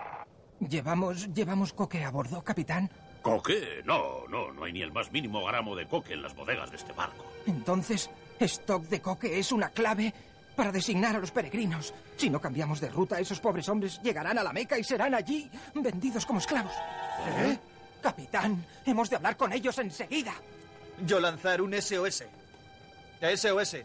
¿Llevamos, 0.60 1.32
llevamos 1.34 1.72
coque 1.72 2.04
a 2.04 2.12
bordo, 2.12 2.44
capitán? 2.44 2.90
¿Coque? 3.22 3.82
No, 3.86 4.26
no, 4.30 4.52
no 4.52 4.64
hay 4.64 4.74
ni 4.74 4.82
el 4.82 4.92
más 4.92 5.12
mínimo 5.12 5.44
gramo 5.46 5.76
de 5.76 5.88
coque 5.88 6.14
en 6.14 6.22
las 6.22 6.36
bodegas 6.36 6.72
de 6.72 6.78
este 6.78 6.94
barco. 6.94 7.26
Entonces, 7.46 8.10
stock 8.40 8.84
de 8.84 9.02
coque 9.02 9.40
es 9.40 9.52
una 9.52 9.70
clave 9.70 10.14
para 10.56 10.72
designar 10.72 11.16
a 11.16 11.20
los 11.20 11.32
peregrinos. 11.32 11.94
Si 12.18 12.30
no 12.30 12.40
cambiamos 12.40 12.82
de 12.82 12.90
ruta, 12.90 13.20
esos 13.20 13.40
pobres 13.40 13.68
hombres 13.70 14.02
llegarán 14.02 14.38
a 14.38 14.44
la 14.44 14.54
Meca 14.54 14.78
y 14.78 14.84
serán 14.84 15.16
allí 15.16 15.50
vendidos 15.74 16.26
como 16.26 16.40
esclavos. 16.40 16.74
¿Eh? 17.40 17.58
Capitán, 18.02 18.66
hemos 18.86 19.10
de 19.10 19.18
hablar 19.18 19.38
con 19.38 19.52
ellos 19.52 19.78
enseguida. 19.80 20.34
Yo 21.06 21.20
lanzar 21.20 21.62
un 21.62 21.74
SOS. 21.74 22.24
SOS. 23.22 23.78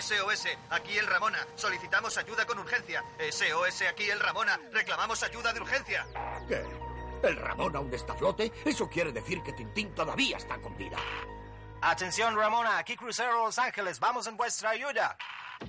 SOS, 0.00 0.46
aquí 0.70 0.96
el 0.96 1.06
Ramona. 1.06 1.38
Solicitamos 1.56 2.16
ayuda 2.16 2.46
con 2.46 2.58
urgencia. 2.58 3.02
SOS, 3.30 3.82
aquí 3.90 4.04
el 4.04 4.20
Ramona. 4.20 4.58
Reclamamos 4.72 5.22
ayuda 5.22 5.52
de 5.52 5.60
urgencia. 5.60 6.06
¿Qué? 6.48 6.62
¿El 7.22 7.36
Ramón 7.36 7.76
aún 7.76 7.92
está 7.94 8.12
a 8.12 8.16
flote? 8.16 8.52
Eso 8.64 8.88
quiere 8.88 9.12
decir 9.12 9.42
que 9.42 9.52
Tintín 9.52 9.94
todavía 9.94 10.36
está 10.36 10.58
con 10.58 10.76
vida. 10.76 10.98
Atención, 11.80 12.36
Ramona. 12.36 12.78
Aquí 12.78 12.96
Crucero 12.96 13.44
Los 13.44 13.58
Ángeles. 13.58 13.98
Vamos 14.00 14.26
en 14.26 14.36
vuestra 14.36 14.70
ayuda. 14.70 15.16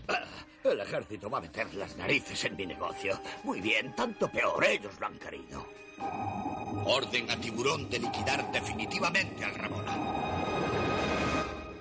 Ah, 0.07 0.23
el 0.63 0.79
ejército 0.79 1.29
va 1.29 1.37
a 1.39 1.41
meter 1.41 1.73
las 1.75 1.95
narices 1.95 2.43
en 2.45 2.55
mi 2.55 2.65
negocio. 2.65 3.19
Muy 3.43 3.61
bien, 3.61 3.95
tanto 3.95 4.29
peor. 4.31 4.63
Ellos 4.63 4.99
lo 4.99 5.07
han 5.07 5.19
querido. 5.19 5.67
Orden 6.85 7.29
a 7.31 7.39
Tiburón 7.39 7.89
de 7.89 7.99
liquidar 7.99 8.51
definitivamente 8.51 9.43
al 9.43 9.55
Ramona. 9.55 9.97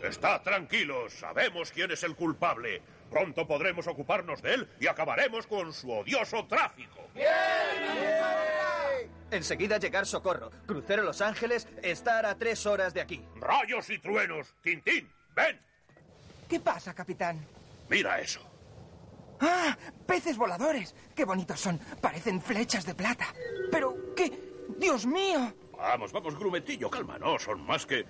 Está 0.03 0.43
tranquilo, 0.43 1.09
sabemos 1.09 1.71
quién 1.71 1.91
es 1.93 2.03
el 2.03 2.17
culpable. 2.17 2.83
Pronto 3.11 3.47
podremos 3.47 3.87
ocuparnos 3.87 4.43
de 4.43 4.55
él 4.55 4.69
y 4.81 4.87
acabaremos 4.87 5.47
con 5.47 5.73
su 5.73 5.91
odioso 5.91 6.45
tráfico. 6.47 7.09
Enseguida 9.33 9.79
llegar 9.79 10.05
socorro. 10.05 10.51
Crucero 10.67 11.03
Los 11.03 11.23
Ángeles, 11.23 11.67
estar 11.83 12.27
a 12.27 12.37
tres 12.37 12.67
horas 12.67 12.93
de 12.93 13.01
aquí. 13.01 13.25
¡Rayos 13.41 13.89
y 13.89 13.99
truenos! 13.99 14.55
¡Tintín! 14.63 15.11
¡Ven! 15.35 15.59
¿Qué 16.49 16.61
pasa, 16.61 16.93
capitán? 16.93 17.43
Mira 17.89 18.21
eso. 18.21 18.41
¡Ah! 19.41 19.77
¡Peces 20.07 20.37
voladores! 20.37 20.95
¡Qué 21.15 21.25
bonitos 21.25 21.59
son! 21.59 21.79
Parecen 22.01 22.43
flechas 22.43 22.85
de 22.85 22.95
plata. 22.95 23.27
¿Pero 23.71 24.15
qué? 24.15 24.31
¡Dios 24.77 25.07
mío! 25.07 25.55
Vamos, 25.79 26.13
vamos, 26.13 26.39
grumetillo, 26.39 26.91
calma. 26.91 27.19
No, 27.19 27.39
son 27.39 27.65
más 27.65 27.87
que... 27.87 28.05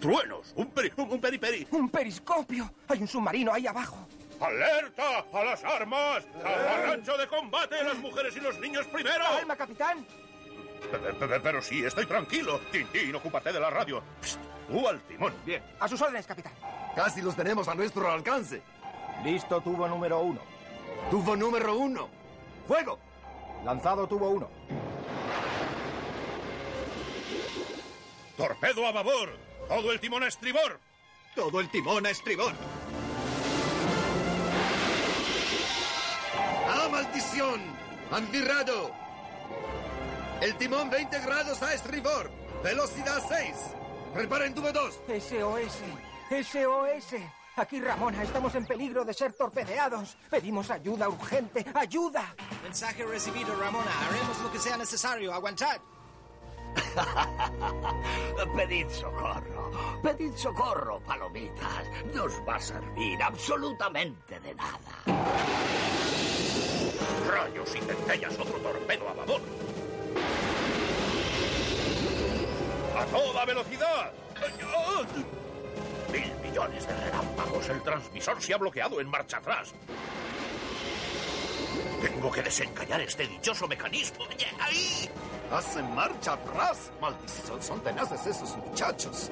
Truenos. 0.00 0.54
Un 0.56 0.70
peri... 0.70 0.92
Un 0.96 1.20
periperi. 1.20 1.66
¡Un 1.72 1.90
periscopio! 1.90 2.72
Hay 2.86 3.02
un 3.02 3.08
submarino 3.08 3.52
ahí 3.52 3.66
abajo. 3.66 4.06
¡Alerta! 4.42 5.24
¡A 5.32 5.44
las 5.44 5.62
armas! 5.62 6.26
¡Al 6.44 6.86
rancho 6.88 7.16
de 7.16 7.28
combate! 7.28 7.82
¡Las 7.84 7.98
mujeres 7.98 8.36
y 8.36 8.40
los 8.40 8.58
niños 8.58 8.86
primero! 8.86 9.24
¡Calma, 9.36 9.54
capitán! 9.54 10.04
Pero, 11.42 11.62
sí, 11.62 11.84
estoy 11.84 12.06
tranquilo. 12.06 12.58
Tintín, 12.72 13.14
ocúpate 13.14 13.52
de 13.52 13.60
la 13.60 13.70
radio. 13.70 14.02
Psst, 14.20 14.40
tú 14.68 14.88
al 14.88 15.00
timón. 15.02 15.32
Bien. 15.46 15.62
A 15.78 15.86
sus 15.86 16.02
órdenes, 16.02 16.26
capitán. 16.26 16.52
Casi 16.96 17.22
los 17.22 17.36
tenemos 17.36 17.68
a 17.68 17.74
nuestro 17.74 18.10
alcance. 18.10 18.62
Listo, 19.24 19.60
tubo 19.60 19.86
número 19.86 20.18
uno. 20.18 20.40
Tubo 21.08 21.36
número 21.36 21.76
uno. 21.76 22.08
¡Fuego! 22.66 22.98
Lanzado 23.64 24.08
tubo 24.08 24.28
uno. 24.28 24.50
¡Torpedo 28.36 28.86
a 28.86 28.92
babor! 28.92 29.38
¡Todo 29.68 29.92
el 29.92 30.00
timón 30.00 30.24
a 30.24 30.26
estribor! 30.26 30.80
¡Todo 31.36 31.60
el 31.60 31.70
timón 31.70 32.06
a 32.06 32.10
estribor! 32.10 32.52
Maldición! 37.12 37.60
¡Han 38.10 38.30
virado! 38.32 38.90
El 40.40 40.56
timón 40.56 40.88
20 40.90 41.20
grados 41.20 41.62
a 41.62 41.74
estribor. 41.74 42.30
Velocidad 42.64 43.22
6. 43.28 43.54
¡Reparen 44.14 44.54
tubo 44.54 44.72
2! 44.72 45.00
SOS. 45.06 45.78
SOS. 46.30 47.20
Aquí 47.56 47.80
Ramona, 47.80 48.22
estamos 48.22 48.54
en 48.54 48.64
peligro 48.64 49.04
de 49.04 49.12
ser 49.12 49.34
torpedeados. 49.34 50.16
Pedimos 50.30 50.70
ayuda 50.70 51.08
urgente. 51.08 51.66
¡Ayuda! 51.74 52.34
Mensaje 52.62 53.04
recibido, 53.04 53.54
Ramona. 53.56 53.90
Haremos 54.08 54.40
lo 54.40 54.50
que 54.50 54.58
sea 54.58 54.78
necesario. 54.78 55.34
Aguantad. 55.34 55.80
Pedid 58.56 58.88
socorro. 58.88 60.00
Pedid 60.02 60.34
socorro, 60.34 61.00
palomitas. 61.00 61.86
No 62.14 62.24
os 62.24 62.40
va 62.48 62.56
a 62.56 62.60
servir 62.60 63.22
absolutamente 63.22 64.40
de 64.40 64.54
nada. 64.54 65.82
Rayos 67.32 67.74
y 67.74 67.80
centellas, 67.80 68.38
otro 68.38 68.58
torpedo 68.58 69.08
a 69.08 69.14
babor. 69.14 69.40
¡A 72.98 73.04
toda 73.06 73.44
velocidad! 73.46 74.12
Mil 76.12 76.34
millones 76.42 76.86
de 76.86 76.94
relámpagos. 76.94 77.68
El 77.70 77.82
transmisor 77.82 78.42
se 78.42 78.52
ha 78.52 78.58
bloqueado 78.58 79.00
en 79.00 79.08
marcha 79.08 79.38
atrás. 79.38 79.72
Tengo 82.02 82.30
que 82.30 82.42
desencallar 82.42 83.00
este 83.00 83.26
dichoso 83.26 83.66
mecanismo. 83.66 84.26
¡Ahí! 84.60 85.08
Hacen 85.50 85.94
marcha 85.94 86.34
atrás. 86.34 86.90
Maldición, 87.00 87.62
son 87.62 87.80
tenaces 87.80 88.26
esos 88.26 88.56
muchachos. 88.58 89.30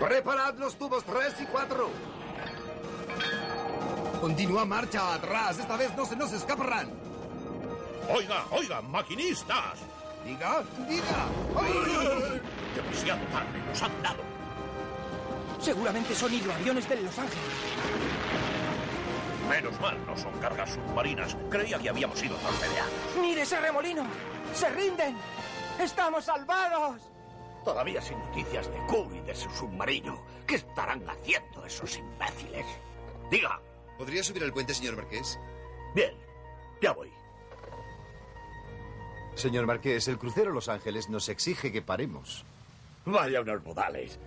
Preparad 0.00 0.54
los 0.54 0.76
tubos 0.76 1.04
3 1.04 1.34
y 1.40 1.46
4. 1.46 1.90
Continúa 4.24 4.64
marcha 4.64 5.12
atrás. 5.12 5.58
Esta 5.58 5.76
vez 5.76 5.94
no 5.94 6.06
se 6.06 6.16
nos 6.16 6.32
escaparán. 6.32 6.90
Oiga, 8.08 8.46
oiga, 8.52 8.80
maquinistas. 8.80 9.80
Diga, 10.24 10.62
diga. 10.88 11.26
Demasiado 12.74 13.20
tarde, 13.26 13.58
nos 13.68 13.82
han 13.82 14.02
dado. 14.02 14.22
Seguramente 15.60 16.14
son 16.14 16.32
hidroaviones 16.32 16.88
de 16.88 17.02
Los 17.02 17.18
Ángeles. 17.18 17.44
Menos 19.46 19.78
mal, 19.78 20.06
no 20.06 20.16
son 20.16 20.32
cargas 20.40 20.70
submarinas. 20.70 21.36
Creía 21.50 21.78
que 21.78 21.90
habíamos 21.90 22.18
sido 22.18 22.34
torpedeados. 22.36 22.92
¡Mire 23.20 23.42
ese 23.42 23.60
remolino! 23.60 24.06
¡Se 24.54 24.70
rinden! 24.70 25.18
¡Estamos 25.78 26.24
salvados! 26.24 27.02
Todavía 27.62 28.00
sin 28.00 28.18
noticias 28.20 28.72
de 28.72 28.86
Q 28.86 29.06
y 29.16 29.20
de 29.20 29.34
su 29.34 29.50
submarino. 29.50 30.18
¿Qué 30.46 30.54
estarán 30.54 31.06
haciendo 31.10 31.66
esos 31.66 31.98
imbéciles? 31.98 32.64
Diga. 33.30 33.60
¿Podría 33.98 34.22
subir 34.22 34.42
al 34.42 34.52
puente, 34.52 34.74
señor 34.74 34.96
Marqués? 34.96 35.38
Bien, 35.94 36.12
ya 36.80 36.92
voy. 36.92 37.10
Señor 39.34 39.66
Marqués, 39.66 40.06
el 40.08 40.18
crucero 40.18 40.52
Los 40.52 40.68
Ángeles 40.68 41.08
nos 41.08 41.28
exige 41.28 41.72
que 41.72 41.82
paremos. 41.82 42.44
Vaya 43.04 43.40
unos 43.40 43.64
modales. 43.64 44.18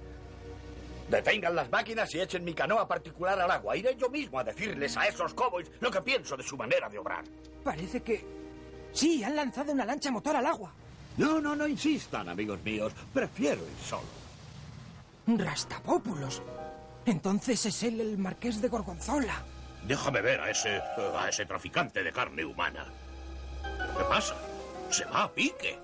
Detengan 1.09 1.55
las 1.55 1.69
máquinas 1.71 2.13
y 2.13 2.19
echen 2.19 2.43
mi 2.43 2.53
canoa 2.53 2.87
particular 2.87 3.39
al 3.39 3.49
agua. 3.49 3.77
Iré 3.77 3.95
yo 3.95 4.09
mismo 4.09 4.39
a 4.39 4.43
decirles 4.43 4.97
a 4.97 5.07
esos 5.07 5.33
cowboys 5.33 5.71
lo 5.79 5.89
que 5.89 6.01
pienso 6.01 6.35
de 6.35 6.43
su 6.43 6.57
manera 6.57 6.89
de 6.89 6.99
obrar. 6.99 7.23
Parece 7.63 8.01
que... 8.01 8.25
Sí, 8.91 9.23
han 9.23 9.35
lanzado 9.35 9.71
una 9.71 9.85
lancha 9.85 10.11
motor 10.11 10.35
al 10.35 10.45
agua. 10.45 10.73
No, 11.15 11.39
no, 11.39 11.55
no 11.55 11.67
insistan, 11.67 12.27
amigos 12.27 12.59
míos. 12.63 12.91
Prefiero 13.13 13.61
ir 13.61 13.85
solo. 13.85 14.03
Rastapópulos. 15.27 16.41
Entonces 17.05 17.65
es 17.65 17.83
él 17.83 18.01
el 18.01 18.17
marqués 18.17 18.61
de 18.61 18.67
Gorgonzola. 18.67 19.43
Déjame 19.83 20.21
ver 20.21 20.41
a 20.41 20.49
ese, 20.49 20.81
a 21.17 21.29
ese 21.29 21.45
traficante 21.45 22.03
de 22.03 22.11
carne 22.11 22.43
humana. 22.43 22.85
¿Qué 23.63 24.03
pasa? 24.09 24.35
Se 24.89 25.05
va 25.05 25.23
a 25.23 25.31
pique. 25.31 25.79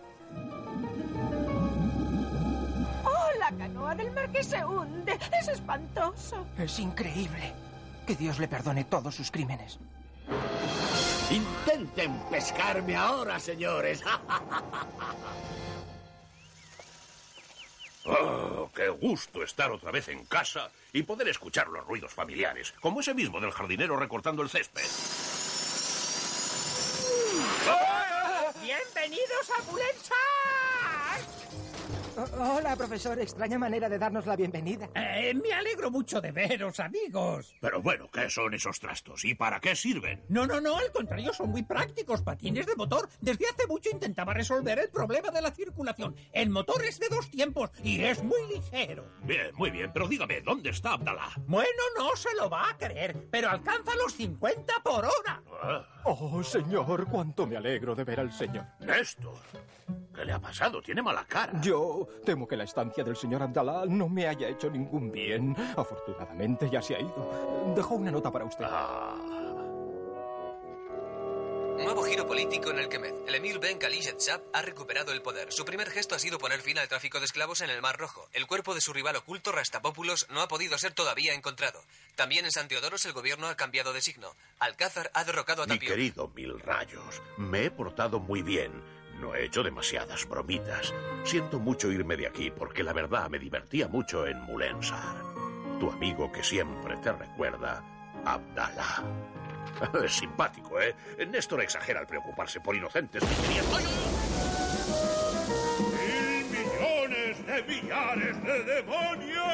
¡Oh, 3.05 3.39
la 3.39 3.51
canoa 3.57 3.95
del 3.95 4.11
marqués 4.11 4.47
se 4.47 4.63
hunde! 4.63 5.17
¡Es 5.39 5.47
espantoso! 5.47 6.45
Es 6.57 6.79
increíble. 6.79 7.53
Que 8.05 8.15
Dios 8.15 8.39
le 8.39 8.47
perdone 8.47 8.83
todos 8.83 9.15
sus 9.15 9.31
crímenes. 9.31 9.79
Intenten 11.31 12.19
pescarme 12.29 12.95
ahora, 12.95 13.39
señores. 13.39 14.03
Oh, 18.05 18.69
qué 18.75 18.89
gusto 18.89 19.43
estar 19.43 19.71
otra 19.71 19.91
vez 19.91 20.09
en 20.09 20.25
casa 20.25 20.69
y 20.91 21.03
poder 21.03 21.29
escuchar 21.29 21.67
los 21.67 21.85
ruidos 21.85 22.13
familiares, 22.13 22.73
como 22.81 22.99
ese 22.99 23.13
mismo 23.13 23.39
del 23.39 23.51
jardinero 23.51 23.95
recortando 23.95 24.41
el 24.41 24.49
césped. 24.49 24.83
¡Bienvenidos 28.61 29.49
a! 29.51 30.72
Oh, 32.31 32.55
hola, 32.57 32.75
profesor. 32.75 33.19
Extraña 33.19 33.57
manera 33.59 33.89
de 33.89 33.97
darnos 33.97 34.25
la 34.25 34.35
bienvenida. 34.35 34.89
Eh, 34.95 35.33
me 35.33 35.51
alegro 35.53 35.91
mucho 35.91 36.21
de 36.21 36.31
veros, 36.31 36.79
amigos. 36.79 37.53
Pero 37.59 37.81
bueno, 37.81 38.09
¿qué 38.11 38.29
son 38.29 38.53
esos 38.53 38.79
trastos 38.79 39.25
y 39.25 39.35
para 39.35 39.59
qué 39.59 39.75
sirven? 39.75 40.23
No, 40.29 40.45
no, 40.47 40.61
no, 40.61 40.77
al 40.77 40.91
contrario, 40.91 41.33
son 41.33 41.49
muy 41.49 41.63
prácticos. 41.63 42.21
Patines 42.21 42.65
de 42.65 42.75
motor. 42.75 43.09
Desde 43.19 43.45
hace 43.47 43.67
mucho 43.67 43.89
intentaba 43.91 44.33
resolver 44.33 44.79
el 44.79 44.89
problema 44.89 45.31
de 45.31 45.41
la 45.41 45.51
circulación. 45.51 46.15
El 46.31 46.49
motor 46.49 46.83
es 46.85 46.99
de 46.99 47.09
dos 47.09 47.29
tiempos 47.29 47.71
y 47.83 48.01
es 48.03 48.23
muy 48.23 48.39
ligero. 48.53 49.05
Bien, 49.23 49.51
muy 49.55 49.71
bien, 49.71 49.91
pero 49.93 50.07
dígame, 50.07 50.41
¿dónde 50.41 50.69
está 50.69 50.93
Abdalá? 50.93 51.29
Bueno, 51.45 51.69
no 51.97 52.15
se 52.15 52.33
lo 52.35 52.49
va 52.49 52.69
a 52.69 52.77
creer, 52.77 53.27
pero 53.31 53.49
alcanza 53.49 53.95
los 53.95 54.13
50 54.13 54.73
por 54.83 55.05
hora. 55.05 55.41
Ah, 55.61 55.89
Oh, 56.05 56.43
señor, 56.43 57.07
cuánto 57.09 57.47
me 57.47 57.55
alegro 57.55 57.95
de 57.95 58.03
ver 58.03 58.19
al 58.19 58.33
señor. 58.33 58.65
Néstor, 58.81 59.37
¿qué 60.13 60.25
le 60.25 60.33
ha 60.33 60.39
pasado? 60.39 60.81
Tiene 60.81 61.01
mala 61.01 61.23
cara. 61.25 61.53
Yo 61.61 62.05
temo 62.25 62.47
que 62.47 62.57
la 62.57 62.63
estancia 62.63 63.03
del 63.03 63.15
señor 63.15 63.43
Abdalá 63.43 63.85
no 63.87 64.09
me 64.09 64.27
haya 64.27 64.47
hecho 64.47 64.69
ningún 64.69 65.11
bien. 65.11 65.55
Afortunadamente 65.75 66.69
ya 66.69 66.81
se 66.81 66.95
ha 66.95 66.99
ido. 66.99 67.73
Dejó 67.75 67.95
una 67.95 68.11
nota 68.11 68.31
para 68.31 68.45
usted. 68.45 68.65
Nuevo 71.77 72.03
giro 72.03 72.25
político 72.25 72.69
en 72.69 72.79
el 72.79 72.87
Kemet. 72.87 73.27
El 73.27 73.35
emir 73.35 73.59
Ben 73.59 73.77
Khalid 73.77 74.17
Shab 74.17 74.41
ha 74.53 74.61
recuperado 74.61 75.11
el 75.11 75.21
poder. 75.21 75.51
Su 75.51 75.65
primer 75.65 75.89
gesto 75.89 76.15
ha 76.15 76.19
sido 76.19 76.37
poner 76.37 76.61
fin 76.61 76.77
al 76.77 76.87
tráfico 76.87 77.19
de 77.19 77.25
esclavos 77.25 77.61
en 77.61 77.69
el 77.69 77.81
Mar 77.81 77.97
Rojo. 77.97 78.29
El 78.31 78.47
cuerpo 78.47 78.73
de 78.73 78.79
su 78.79 78.93
rival 78.93 79.15
oculto, 79.15 79.51
Rastapópulos, 79.51 80.27
no 80.29 80.41
ha 80.41 80.47
podido 80.47 80.77
ser 80.77 80.93
todavía 80.93 81.33
encontrado. 81.33 81.81
También 82.15 82.45
en 82.45 82.51
San 82.51 82.67
Teodoros 82.67 83.03
el 83.05 83.13
gobierno 83.13 83.47
ha 83.47 83.55
cambiado 83.55 83.91
de 83.91 84.01
signo. 84.01 84.33
Alcázar 84.59 85.11
ha 85.13 85.25
derrocado 85.25 85.63
a 85.63 85.65
Mi 85.65 85.73
Tapio. 85.73 85.89
querido 85.89 86.29
Mil 86.29 86.59
Rayos, 86.59 87.21
me 87.37 87.65
he 87.65 87.71
portado 87.71 88.19
muy 88.19 88.43
bien. 88.43 88.71
No 89.23 89.33
he 89.33 89.45
hecho 89.45 89.63
demasiadas 89.63 90.27
bromitas. 90.27 90.93
Siento 91.23 91.57
mucho 91.57 91.89
irme 91.89 92.17
de 92.17 92.27
aquí 92.27 92.51
porque 92.51 92.83
la 92.83 92.91
verdad 92.91 93.29
me 93.29 93.39
divertía 93.39 93.87
mucho 93.87 94.27
en 94.27 94.41
Mulensar. 94.41 95.15
Tu 95.79 95.89
amigo 95.89 96.29
que 96.29 96.43
siempre 96.43 96.97
te 96.97 97.13
recuerda, 97.13 97.81
Abdalá. 98.25 99.01
Es 100.03 100.11
simpático, 100.11 100.79
¿eh? 100.81 100.93
Néstor 101.25 101.61
exagera 101.61 102.01
al 102.01 102.05
preocuparse 102.05 102.59
por 102.59 102.75
inocentes. 102.75 103.23
¡Mil 103.23 103.65
millones 106.49 107.45
de 107.47 107.63
millares 107.63 108.43
de 108.43 108.63
demonios! 108.63 109.52